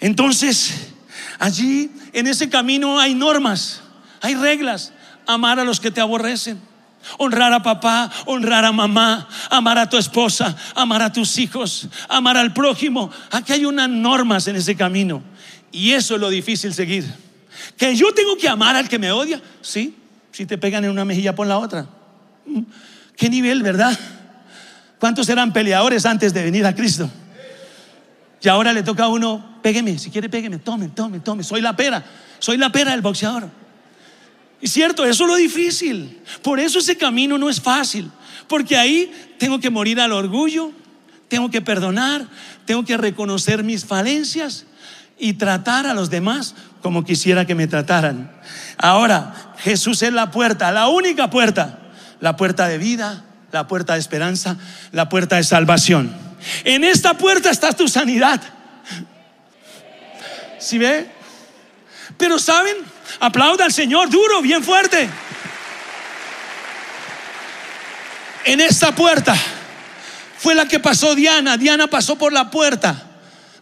Entonces, 0.00 0.92
allí 1.38 1.90
en 2.12 2.26
ese 2.26 2.48
camino 2.48 2.98
hay 2.98 3.14
normas, 3.14 3.80
hay 4.20 4.34
reglas. 4.34 4.92
Amar 5.26 5.58
a 5.58 5.64
los 5.64 5.80
que 5.80 5.90
te 5.90 6.00
aborrecen. 6.00 6.60
Honrar 7.18 7.52
a 7.52 7.62
papá, 7.62 8.10
honrar 8.26 8.64
a 8.64 8.72
mamá, 8.72 9.28
amar 9.50 9.78
a 9.78 9.88
tu 9.88 9.98
esposa, 9.98 10.56
amar 10.74 11.02
a 11.02 11.12
tus 11.12 11.38
hijos, 11.38 11.88
amar 12.08 12.36
al 12.36 12.54
prójimo. 12.54 13.10
Aquí 13.30 13.52
hay 13.52 13.66
unas 13.66 13.90
normas 13.90 14.48
en 14.48 14.56
ese 14.56 14.74
camino. 14.74 15.22
Y 15.70 15.92
eso 15.92 16.14
es 16.14 16.20
lo 16.20 16.30
difícil 16.30 16.72
seguir. 16.72 17.04
Que 17.76 17.94
yo 17.94 18.12
tengo 18.14 18.36
que 18.36 18.48
amar 18.48 18.76
al 18.76 18.88
que 18.88 18.98
me 18.98 19.12
odia. 19.12 19.40
Sí, 19.60 19.94
si 20.34 20.46
te 20.46 20.58
pegan 20.58 20.84
en 20.84 20.90
una 20.90 21.04
mejilla, 21.04 21.32
pon 21.36 21.46
la 21.46 21.58
otra. 21.58 21.86
Mm, 22.44 22.62
¿Qué 23.16 23.30
nivel, 23.30 23.62
verdad? 23.62 23.96
¿Cuántos 24.98 25.28
eran 25.28 25.52
peleadores 25.52 26.04
antes 26.06 26.34
de 26.34 26.42
venir 26.42 26.66
a 26.66 26.74
Cristo? 26.74 27.08
Y 28.42 28.48
ahora 28.48 28.72
le 28.72 28.82
toca 28.82 29.04
a 29.04 29.08
uno, 29.08 29.60
pégueme, 29.62 29.96
si 29.96 30.10
quiere 30.10 30.28
pégueme, 30.28 30.58
tome, 30.58 30.88
tome, 30.88 31.20
tome. 31.20 31.44
Soy 31.44 31.60
la 31.60 31.76
pera, 31.76 32.04
soy 32.40 32.56
la 32.56 32.72
pera 32.72 32.90
del 32.90 33.00
boxeador. 33.00 33.48
Y 34.60 34.66
cierto, 34.66 35.04
eso 35.04 35.22
es 35.22 35.30
lo 35.30 35.36
difícil. 35.36 36.20
Por 36.42 36.58
eso 36.58 36.80
ese 36.80 36.96
camino 36.96 37.38
no 37.38 37.48
es 37.48 37.60
fácil. 37.60 38.10
Porque 38.48 38.76
ahí 38.76 39.12
tengo 39.38 39.60
que 39.60 39.70
morir 39.70 40.00
al 40.00 40.10
orgullo, 40.10 40.72
tengo 41.28 41.48
que 41.48 41.60
perdonar, 41.60 42.26
tengo 42.64 42.84
que 42.84 42.96
reconocer 42.96 43.62
mis 43.62 43.84
falencias 43.84 44.66
y 45.16 45.34
tratar 45.34 45.86
a 45.86 45.94
los 45.94 46.10
demás 46.10 46.56
como 46.84 47.02
quisiera 47.02 47.46
que 47.46 47.54
me 47.54 47.66
trataran. 47.66 48.30
Ahora, 48.76 49.54
Jesús 49.56 50.02
es 50.02 50.12
la 50.12 50.30
puerta, 50.30 50.70
la 50.70 50.88
única 50.88 51.30
puerta, 51.30 51.78
la 52.20 52.36
puerta 52.36 52.68
de 52.68 52.76
vida, 52.76 53.24
la 53.52 53.66
puerta 53.66 53.94
de 53.94 54.00
esperanza, 54.00 54.58
la 54.92 55.08
puerta 55.08 55.36
de 55.36 55.44
salvación. 55.44 56.14
En 56.62 56.84
esta 56.84 57.14
puerta 57.14 57.48
está 57.48 57.72
tu 57.72 57.88
sanidad. 57.88 58.38
¿Sí 60.58 60.76
ve? 60.76 61.08
Pero 62.18 62.38
saben, 62.38 62.76
aplauda 63.18 63.64
al 63.64 63.72
Señor 63.72 64.10
duro, 64.10 64.42
bien 64.42 64.62
fuerte. 64.62 65.08
En 68.44 68.60
esta 68.60 68.94
puerta 68.94 69.34
fue 70.36 70.54
la 70.54 70.68
que 70.68 70.80
pasó 70.80 71.14
Diana. 71.14 71.56
Diana 71.56 71.86
pasó 71.86 72.18
por 72.18 72.34
la 72.34 72.50
puerta 72.50 73.04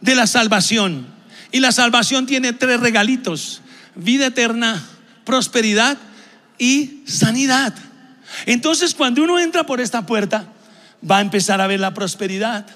de 0.01 0.17
la 0.17 0.27
salvación. 0.27 1.22
Y 1.53 1.61
la 1.61 1.71
salvación 1.71 2.27
tiene 2.27 2.53
tres 2.53 2.81
regalitos. 2.81 3.61
Vida 3.95 4.27
eterna, 4.27 4.83
prosperidad 5.25 5.99
y 6.59 7.03
sanidad. 7.07 7.75
Entonces 8.47 8.95
cuando 8.95 9.23
uno 9.23 9.39
entra 9.39 9.65
por 9.65 9.81
esta 9.81 10.07
puerta, 10.07 10.47
va 11.09 11.19
a 11.19 11.21
empezar 11.21 11.61
a 11.61 11.67
ver 11.67 11.81
la 11.81 11.95
prosperidad, 11.95 12.67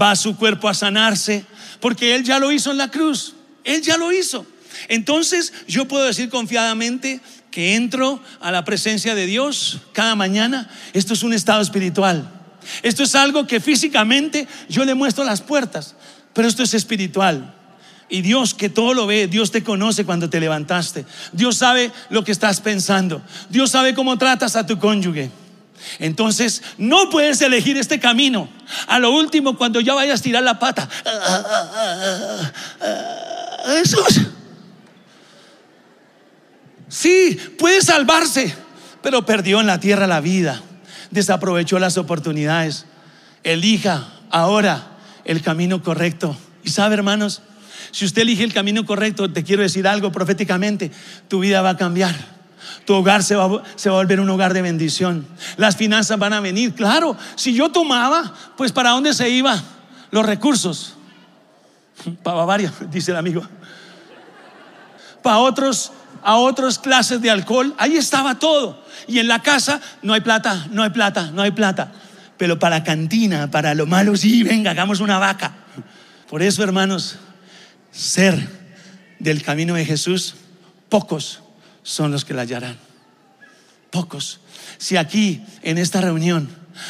va 0.00 0.12
a 0.12 0.16
su 0.16 0.36
cuerpo 0.36 0.68
a 0.68 0.74
sanarse, 0.74 1.44
porque 1.80 2.14
Él 2.14 2.24
ya 2.24 2.38
lo 2.38 2.52
hizo 2.52 2.70
en 2.70 2.78
la 2.78 2.90
cruz, 2.90 3.34
Él 3.64 3.82
ya 3.82 3.96
lo 3.96 4.12
hizo. 4.12 4.46
Entonces 4.88 5.52
yo 5.68 5.86
puedo 5.86 6.04
decir 6.04 6.28
confiadamente 6.28 7.20
que 7.50 7.74
entro 7.74 8.20
a 8.40 8.50
la 8.50 8.64
presencia 8.64 9.14
de 9.14 9.26
Dios 9.26 9.80
cada 9.92 10.16
mañana. 10.16 10.70
Esto 10.94 11.12
es 11.12 11.22
un 11.22 11.34
estado 11.34 11.60
espiritual. 11.60 12.30
Esto 12.82 13.02
es 13.02 13.14
algo 13.14 13.46
que 13.46 13.60
físicamente 13.60 14.48
yo 14.68 14.84
le 14.84 14.94
muestro 14.94 15.24
las 15.24 15.42
puertas, 15.42 15.94
pero 16.32 16.48
esto 16.48 16.62
es 16.62 16.74
espiritual. 16.74 17.54
Y 18.12 18.20
Dios 18.20 18.52
que 18.52 18.68
todo 18.68 18.92
lo 18.92 19.06
ve, 19.06 19.26
Dios 19.26 19.50
te 19.50 19.64
conoce 19.64 20.04
cuando 20.04 20.28
te 20.28 20.38
levantaste. 20.38 21.06
Dios 21.32 21.56
sabe 21.56 21.90
lo 22.10 22.22
que 22.22 22.30
estás 22.30 22.60
pensando. 22.60 23.22
Dios 23.48 23.70
sabe 23.70 23.94
cómo 23.94 24.18
tratas 24.18 24.54
a 24.54 24.66
tu 24.66 24.78
cónyuge. 24.78 25.30
Entonces, 25.98 26.62
no 26.76 27.08
puedes 27.08 27.40
elegir 27.40 27.78
este 27.78 27.98
camino. 27.98 28.50
A 28.86 28.98
lo 28.98 29.12
último, 29.12 29.56
cuando 29.56 29.80
ya 29.80 29.94
vayas 29.94 30.20
a 30.20 30.22
tirar 30.22 30.42
la 30.42 30.58
pata. 30.58 30.86
Jesús. 33.64 34.20
Sí, 36.88 37.40
puede 37.58 37.80
salvarse, 37.80 38.54
pero 39.00 39.24
perdió 39.24 39.62
en 39.62 39.68
la 39.68 39.80
tierra 39.80 40.06
la 40.06 40.20
vida. 40.20 40.60
Desaprovechó 41.10 41.78
las 41.78 41.96
oportunidades. 41.96 42.84
Elija 43.42 44.06
ahora 44.28 44.98
el 45.24 45.40
camino 45.40 45.82
correcto. 45.82 46.36
Y 46.62 46.68
sabe, 46.68 46.96
hermanos, 46.96 47.40
si 47.92 48.06
usted 48.06 48.22
elige 48.22 48.42
el 48.42 48.54
camino 48.54 48.84
correcto, 48.86 49.30
te 49.30 49.44
quiero 49.44 49.62
decir 49.62 49.86
algo 49.86 50.10
proféticamente, 50.10 50.90
tu 51.28 51.40
vida 51.40 51.60
va 51.60 51.70
a 51.70 51.76
cambiar. 51.76 52.14
Tu 52.86 52.94
hogar 52.94 53.22
se 53.22 53.36
va, 53.36 53.44
a 53.44 53.90
volver 53.90 54.18
un 54.18 54.30
hogar 54.30 54.54
de 54.54 54.62
bendición. 54.62 55.26
Las 55.58 55.76
finanzas 55.76 56.18
van 56.18 56.32
a 56.32 56.40
venir. 56.40 56.74
Claro, 56.74 57.16
si 57.36 57.54
yo 57.54 57.70
tomaba, 57.70 58.32
pues 58.56 58.72
¿para 58.72 58.90
dónde 58.90 59.12
se 59.12 59.28
iban 59.28 59.62
los 60.10 60.24
recursos? 60.24 60.94
Para 62.22 62.38
Bavaria, 62.38 62.72
dice 62.90 63.10
el 63.10 63.18
amigo. 63.18 63.42
Para 65.22 65.38
otros, 65.38 65.92
a 66.22 66.36
otras 66.36 66.78
clases 66.78 67.20
de 67.20 67.30
alcohol, 67.30 67.74
ahí 67.78 67.96
estaba 67.96 68.38
todo. 68.38 68.82
Y 69.06 69.18
en 69.18 69.28
la 69.28 69.42
casa 69.42 69.80
no 70.00 70.14
hay 70.14 70.22
plata, 70.22 70.66
no 70.70 70.82
hay 70.82 70.90
plata, 70.90 71.30
no 71.30 71.42
hay 71.42 71.50
plata. 71.50 71.92
Pero 72.38 72.58
para 72.58 72.82
cantina, 72.82 73.50
para 73.50 73.74
lo 73.74 73.86
malo, 73.86 74.16
sí, 74.16 74.42
venga, 74.42 74.70
hagamos 74.72 75.00
una 75.00 75.18
vaca. 75.18 75.52
Por 76.28 76.42
eso, 76.42 76.64
hermanos, 76.64 77.18
ser 77.92 78.48
del 79.18 79.42
camino 79.42 79.74
de 79.74 79.84
Jesús, 79.84 80.34
pocos 80.88 81.40
son 81.82 82.10
los 82.10 82.24
que 82.24 82.34
la 82.34 82.42
hallarán. 82.42 82.76
Pocos. 83.90 84.40
Si 84.78 84.96
aquí, 84.96 85.42
en 85.62 85.78
esta 85.78 86.00
reunión, 86.00 86.48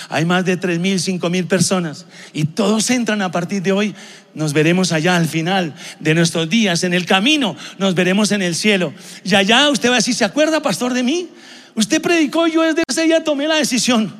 hay 0.09 0.25
más 0.25 0.45
de 0.45 0.57
tres 0.57 0.79
mil, 0.79 1.01
cinco 1.01 1.29
mil 1.29 1.47
personas 1.47 2.07
y 2.33 2.45
todos 2.45 2.89
entran 2.91 3.21
a 3.21 3.33
partir 3.33 3.63
de 3.63 3.73
hoy, 3.73 3.95
nos 4.35 4.53
veremos 4.53 4.93
allá 4.93 5.17
al 5.17 5.27
final 5.27 5.75
de 5.99 6.15
nuestros 6.15 6.49
días, 6.49 6.85
en 6.85 6.95
el 6.95 7.05
camino, 7.05 7.57
nos 7.79 7.95
veremos 7.95 8.33
en 8.33 8.41
el 8.41 8.55
cielo. 8.55 8.95
Y 9.25 9.35
allá 9.35 9.69
usted 9.69 9.91
va 9.91 9.95
a 9.95 9.97
decir, 9.97 10.15
¿se 10.15 10.25
acuerda, 10.25 10.63
pastor, 10.63 10.95
de 10.95 11.03
mí? 11.03 11.29
Usted 11.75 12.01
predicó, 12.01 12.47
yo 12.47 12.63
desde 12.63 12.83
ese 12.89 13.05
día 13.05 13.25
tomé 13.25 13.49
la 13.49 13.57
decisión 13.57 14.15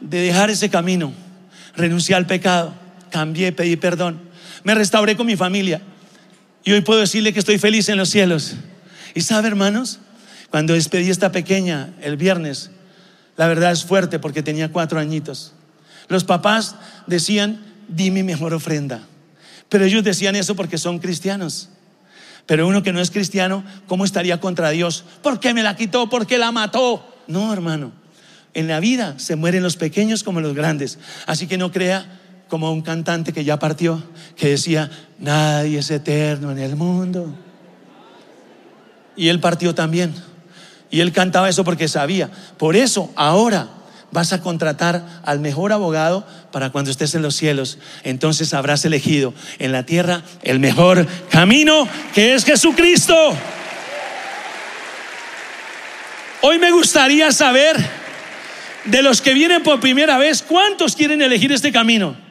de 0.00 0.20
dejar 0.20 0.50
ese 0.50 0.70
camino, 0.70 1.12
renuncié 1.74 2.14
al 2.14 2.26
pecado, 2.26 2.74
cambié, 3.10 3.50
pedí 3.52 3.76
perdón, 3.76 4.20
me 4.62 4.74
restauré 4.74 5.16
con 5.16 5.26
mi 5.26 5.36
familia 5.36 5.82
y 6.64 6.72
hoy 6.72 6.80
puedo 6.80 7.00
decirle 7.00 7.32
que 7.32 7.38
estoy 7.38 7.58
feliz 7.58 7.88
en 7.88 7.96
los 7.96 8.10
cielos. 8.10 8.54
Y 9.14 9.22
sabe, 9.22 9.48
hermanos, 9.48 10.00
cuando 10.50 10.74
despedí 10.74 11.08
a 11.08 11.12
esta 11.12 11.32
pequeña 11.32 11.90
el 12.00 12.16
viernes, 12.16 12.70
la 13.36 13.46
verdad 13.46 13.72
es 13.72 13.84
fuerte 13.84 14.18
porque 14.18 14.42
tenía 14.42 14.72
cuatro 14.72 14.98
añitos. 14.98 15.52
Los 16.08 16.24
papás 16.24 16.76
decían, 17.06 17.60
di 17.88 18.10
mi 18.10 18.22
mejor 18.22 18.54
ofrenda. 18.54 19.02
Pero 19.68 19.84
ellos 19.84 20.04
decían 20.04 20.36
eso 20.36 20.56
porque 20.56 20.78
son 20.78 20.98
cristianos. 20.98 21.68
Pero 22.46 22.66
uno 22.66 22.82
que 22.82 22.92
no 22.92 23.00
es 23.00 23.10
cristiano, 23.10 23.62
¿cómo 23.86 24.04
estaría 24.04 24.40
contra 24.40 24.70
Dios? 24.70 25.04
¿Por 25.22 25.38
qué 25.38 25.52
me 25.52 25.62
la 25.62 25.76
quitó? 25.76 26.08
¿Por 26.08 26.26
qué 26.26 26.38
la 26.38 26.50
mató? 26.50 27.06
No, 27.26 27.52
hermano. 27.52 27.92
En 28.54 28.68
la 28.68 28.80
vida 28.80 29.18
se 29.18 29.36
mueren 29.36 29.62
los 29.62 29.76
pequeños 29.76 30.24
como 30.24 30.40
los 30.40 30.54
grandes. 30.54 30.98
Así 31.26 31.46
que 31.46 31.58
no 31.58 31.70
crea 31.70 32.17
como 32.48 32.72
un 32.72 32.82
cantante 32.82 33.32
que 33.32 33.44
ya 33.44 33.58
partió, 33.58 34.02
que 34.36 34.48
decía, 34.48 34.90
nadie 35.18 35.78
es 35.78 35.90
eterno 35.90 36.50
en 36.50 36.58
el 36.58 36.76
mundo. 36.76 37.34
Y 39.16 39.28
él 39.28 39.40
partió 39.40 39.74
también. 39.74 40.14
Y 40.90 41.00
él 41.00 41.12
cantaba 41.12 41.48
eso 41.48 41.64
porque 41.64 41.88
sabía. 41.88 42.30
Por 42.56 42.76
eso 42.76 43.12
ahora 43.16 43.68
vas 44.10 44.32
a 44.32 44.40
contratar 44.40 45.20
al 45.24 45.40
mejor 45.40 45.72
abogado 45.72 46.26
para 46.50 46.70
cuando 46.70 46.90
estés 46.90 47.14
en 47.14 47.22
los 47.22 47.34
cielos. 47.34 47.78
Entonces 48.04 48.54
habrás 48.54 48.84
elegido 48.84 49.34
en 49.58 49.72
la 49.72 49.84
tierra 49.84 50.22
el 50.42 50.60
mejor 50.60 51.06
camino 51.30 51.86
que 52.14 52.34
es 52.34 52.44
Jesucristo. 52.44 53.14
Hoy 56.40 56.58
me 56.58 56.70
gustaría 56.70 57.32
saber 57.32 57.76
de 58.84 59.02
los 59.02 59.20
que 59.20 59.34
vienen 59.34 59.62
por 59.62 59.80
primera 59.80 60.16
vez, 60.16 60.42
¿cuántos 60.42 60.94
quieren 60.96 61.20
elegir 61.20 61.52
este 61.52 61.72
camino? 61.72 62.27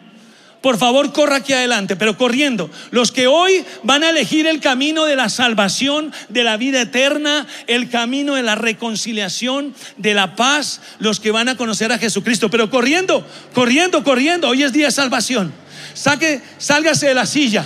Por 0.61 0.77
favor 0.77 1.13
corra 1.13 1.37
aquí 1.37 1.53
adelante, 1.53 1.95
pero 1.95 2.17
corriendo. 2.17 2.69
Los 2.91 3.11
que 3.11 3.27
hoy 3.27 3.63
van 3.83 4.03
a 4.03 4.09
elegir 4.09 4.47
el 4.47 4.59
camino 4.59 5.05
de 5.05 5.15
la 5.15 5.29
salvación, 5.29 6.11
de 6.29 6.43
la 6.43 6.57
vida 6.57 6.81
eterna, 6.81 7.47
el 7.67 7.89
camino 7.89 8.35
de 8.35 8.43
la 8.43 8.55
reconciliación, 8.55 9.75
de 9.97 10.13
la 10.13 10.35
paz, 10.35 10.81
los 10.99 11.19
que 11.19 11.31
van 11.31 11.49
a 11.49 11.57
conocer 11.57 11.91
a 11.91 11.99
Jesucristo, 11.99 12.49
pero 12.49 12.69
corriendo, 12.69 13.25
corriendo, 13.53 14.03
corriendo. 14.03 14.49
Hoy 14.49 14.63
es 14.63 14.73
día 14.73 14.87
de 14.87 14.91
salvación. 14.91 15.53
Saque, 15.93 16.41
sálgase 16.57 17.07
de 17.07 17.13
la 17.13 17.25
silla 17.25 17.65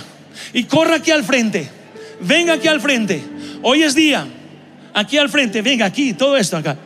y 0.52 0.64
corra 0.64 0.96
aquí 0.96 1.10
al 1.10 1.24
frente. 1.24 1.70
Venga 2.20 2.54
aquí 2.54 2.68
al 2.68 2.80
frente. 2.80 3.22
Hoy 3.62 3.82
es 3.82 3.94
día. 3.94 4.26
Aquí 4.94 5.16
al 5.16 5.30
frente, 5.30 5.62
venga 5.62 5.86
aquí, 5.86 6.12
todo 6.12 6.36
esto 6.36 6.56
acá. 6.56 6.76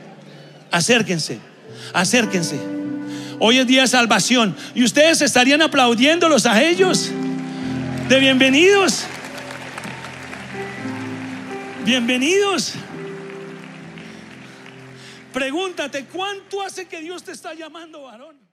Acérquense, 0.71 1.39
acérquense. 1.93 2.86
Hoy 3.39 3.59
es 3.59 3.67
día 3.67 3.83
de 3.83 3.89
salvación. 3.89 4.57
Y 4.75 4.85
ustedes 4.85 5.21
estarían 5.23 5.63
aplaudiéndolos 5.63 6.47
a 6.47 6.63
ellos. 6.63 7.11
De 8.09 8.21
bienvenidos. 8.21 9.05
Bienvenidos. 11.85 12.75
Pregúntate, 15.33 16.07
¿cuánto 16.07 16.63
hace 16.63 16.87
que 16.87 17.01
Dios 17.01 17.23
te 17.23 17.33
está 17.33 17.53
llamando, 17.53 18.03
varón? 18.03 18.46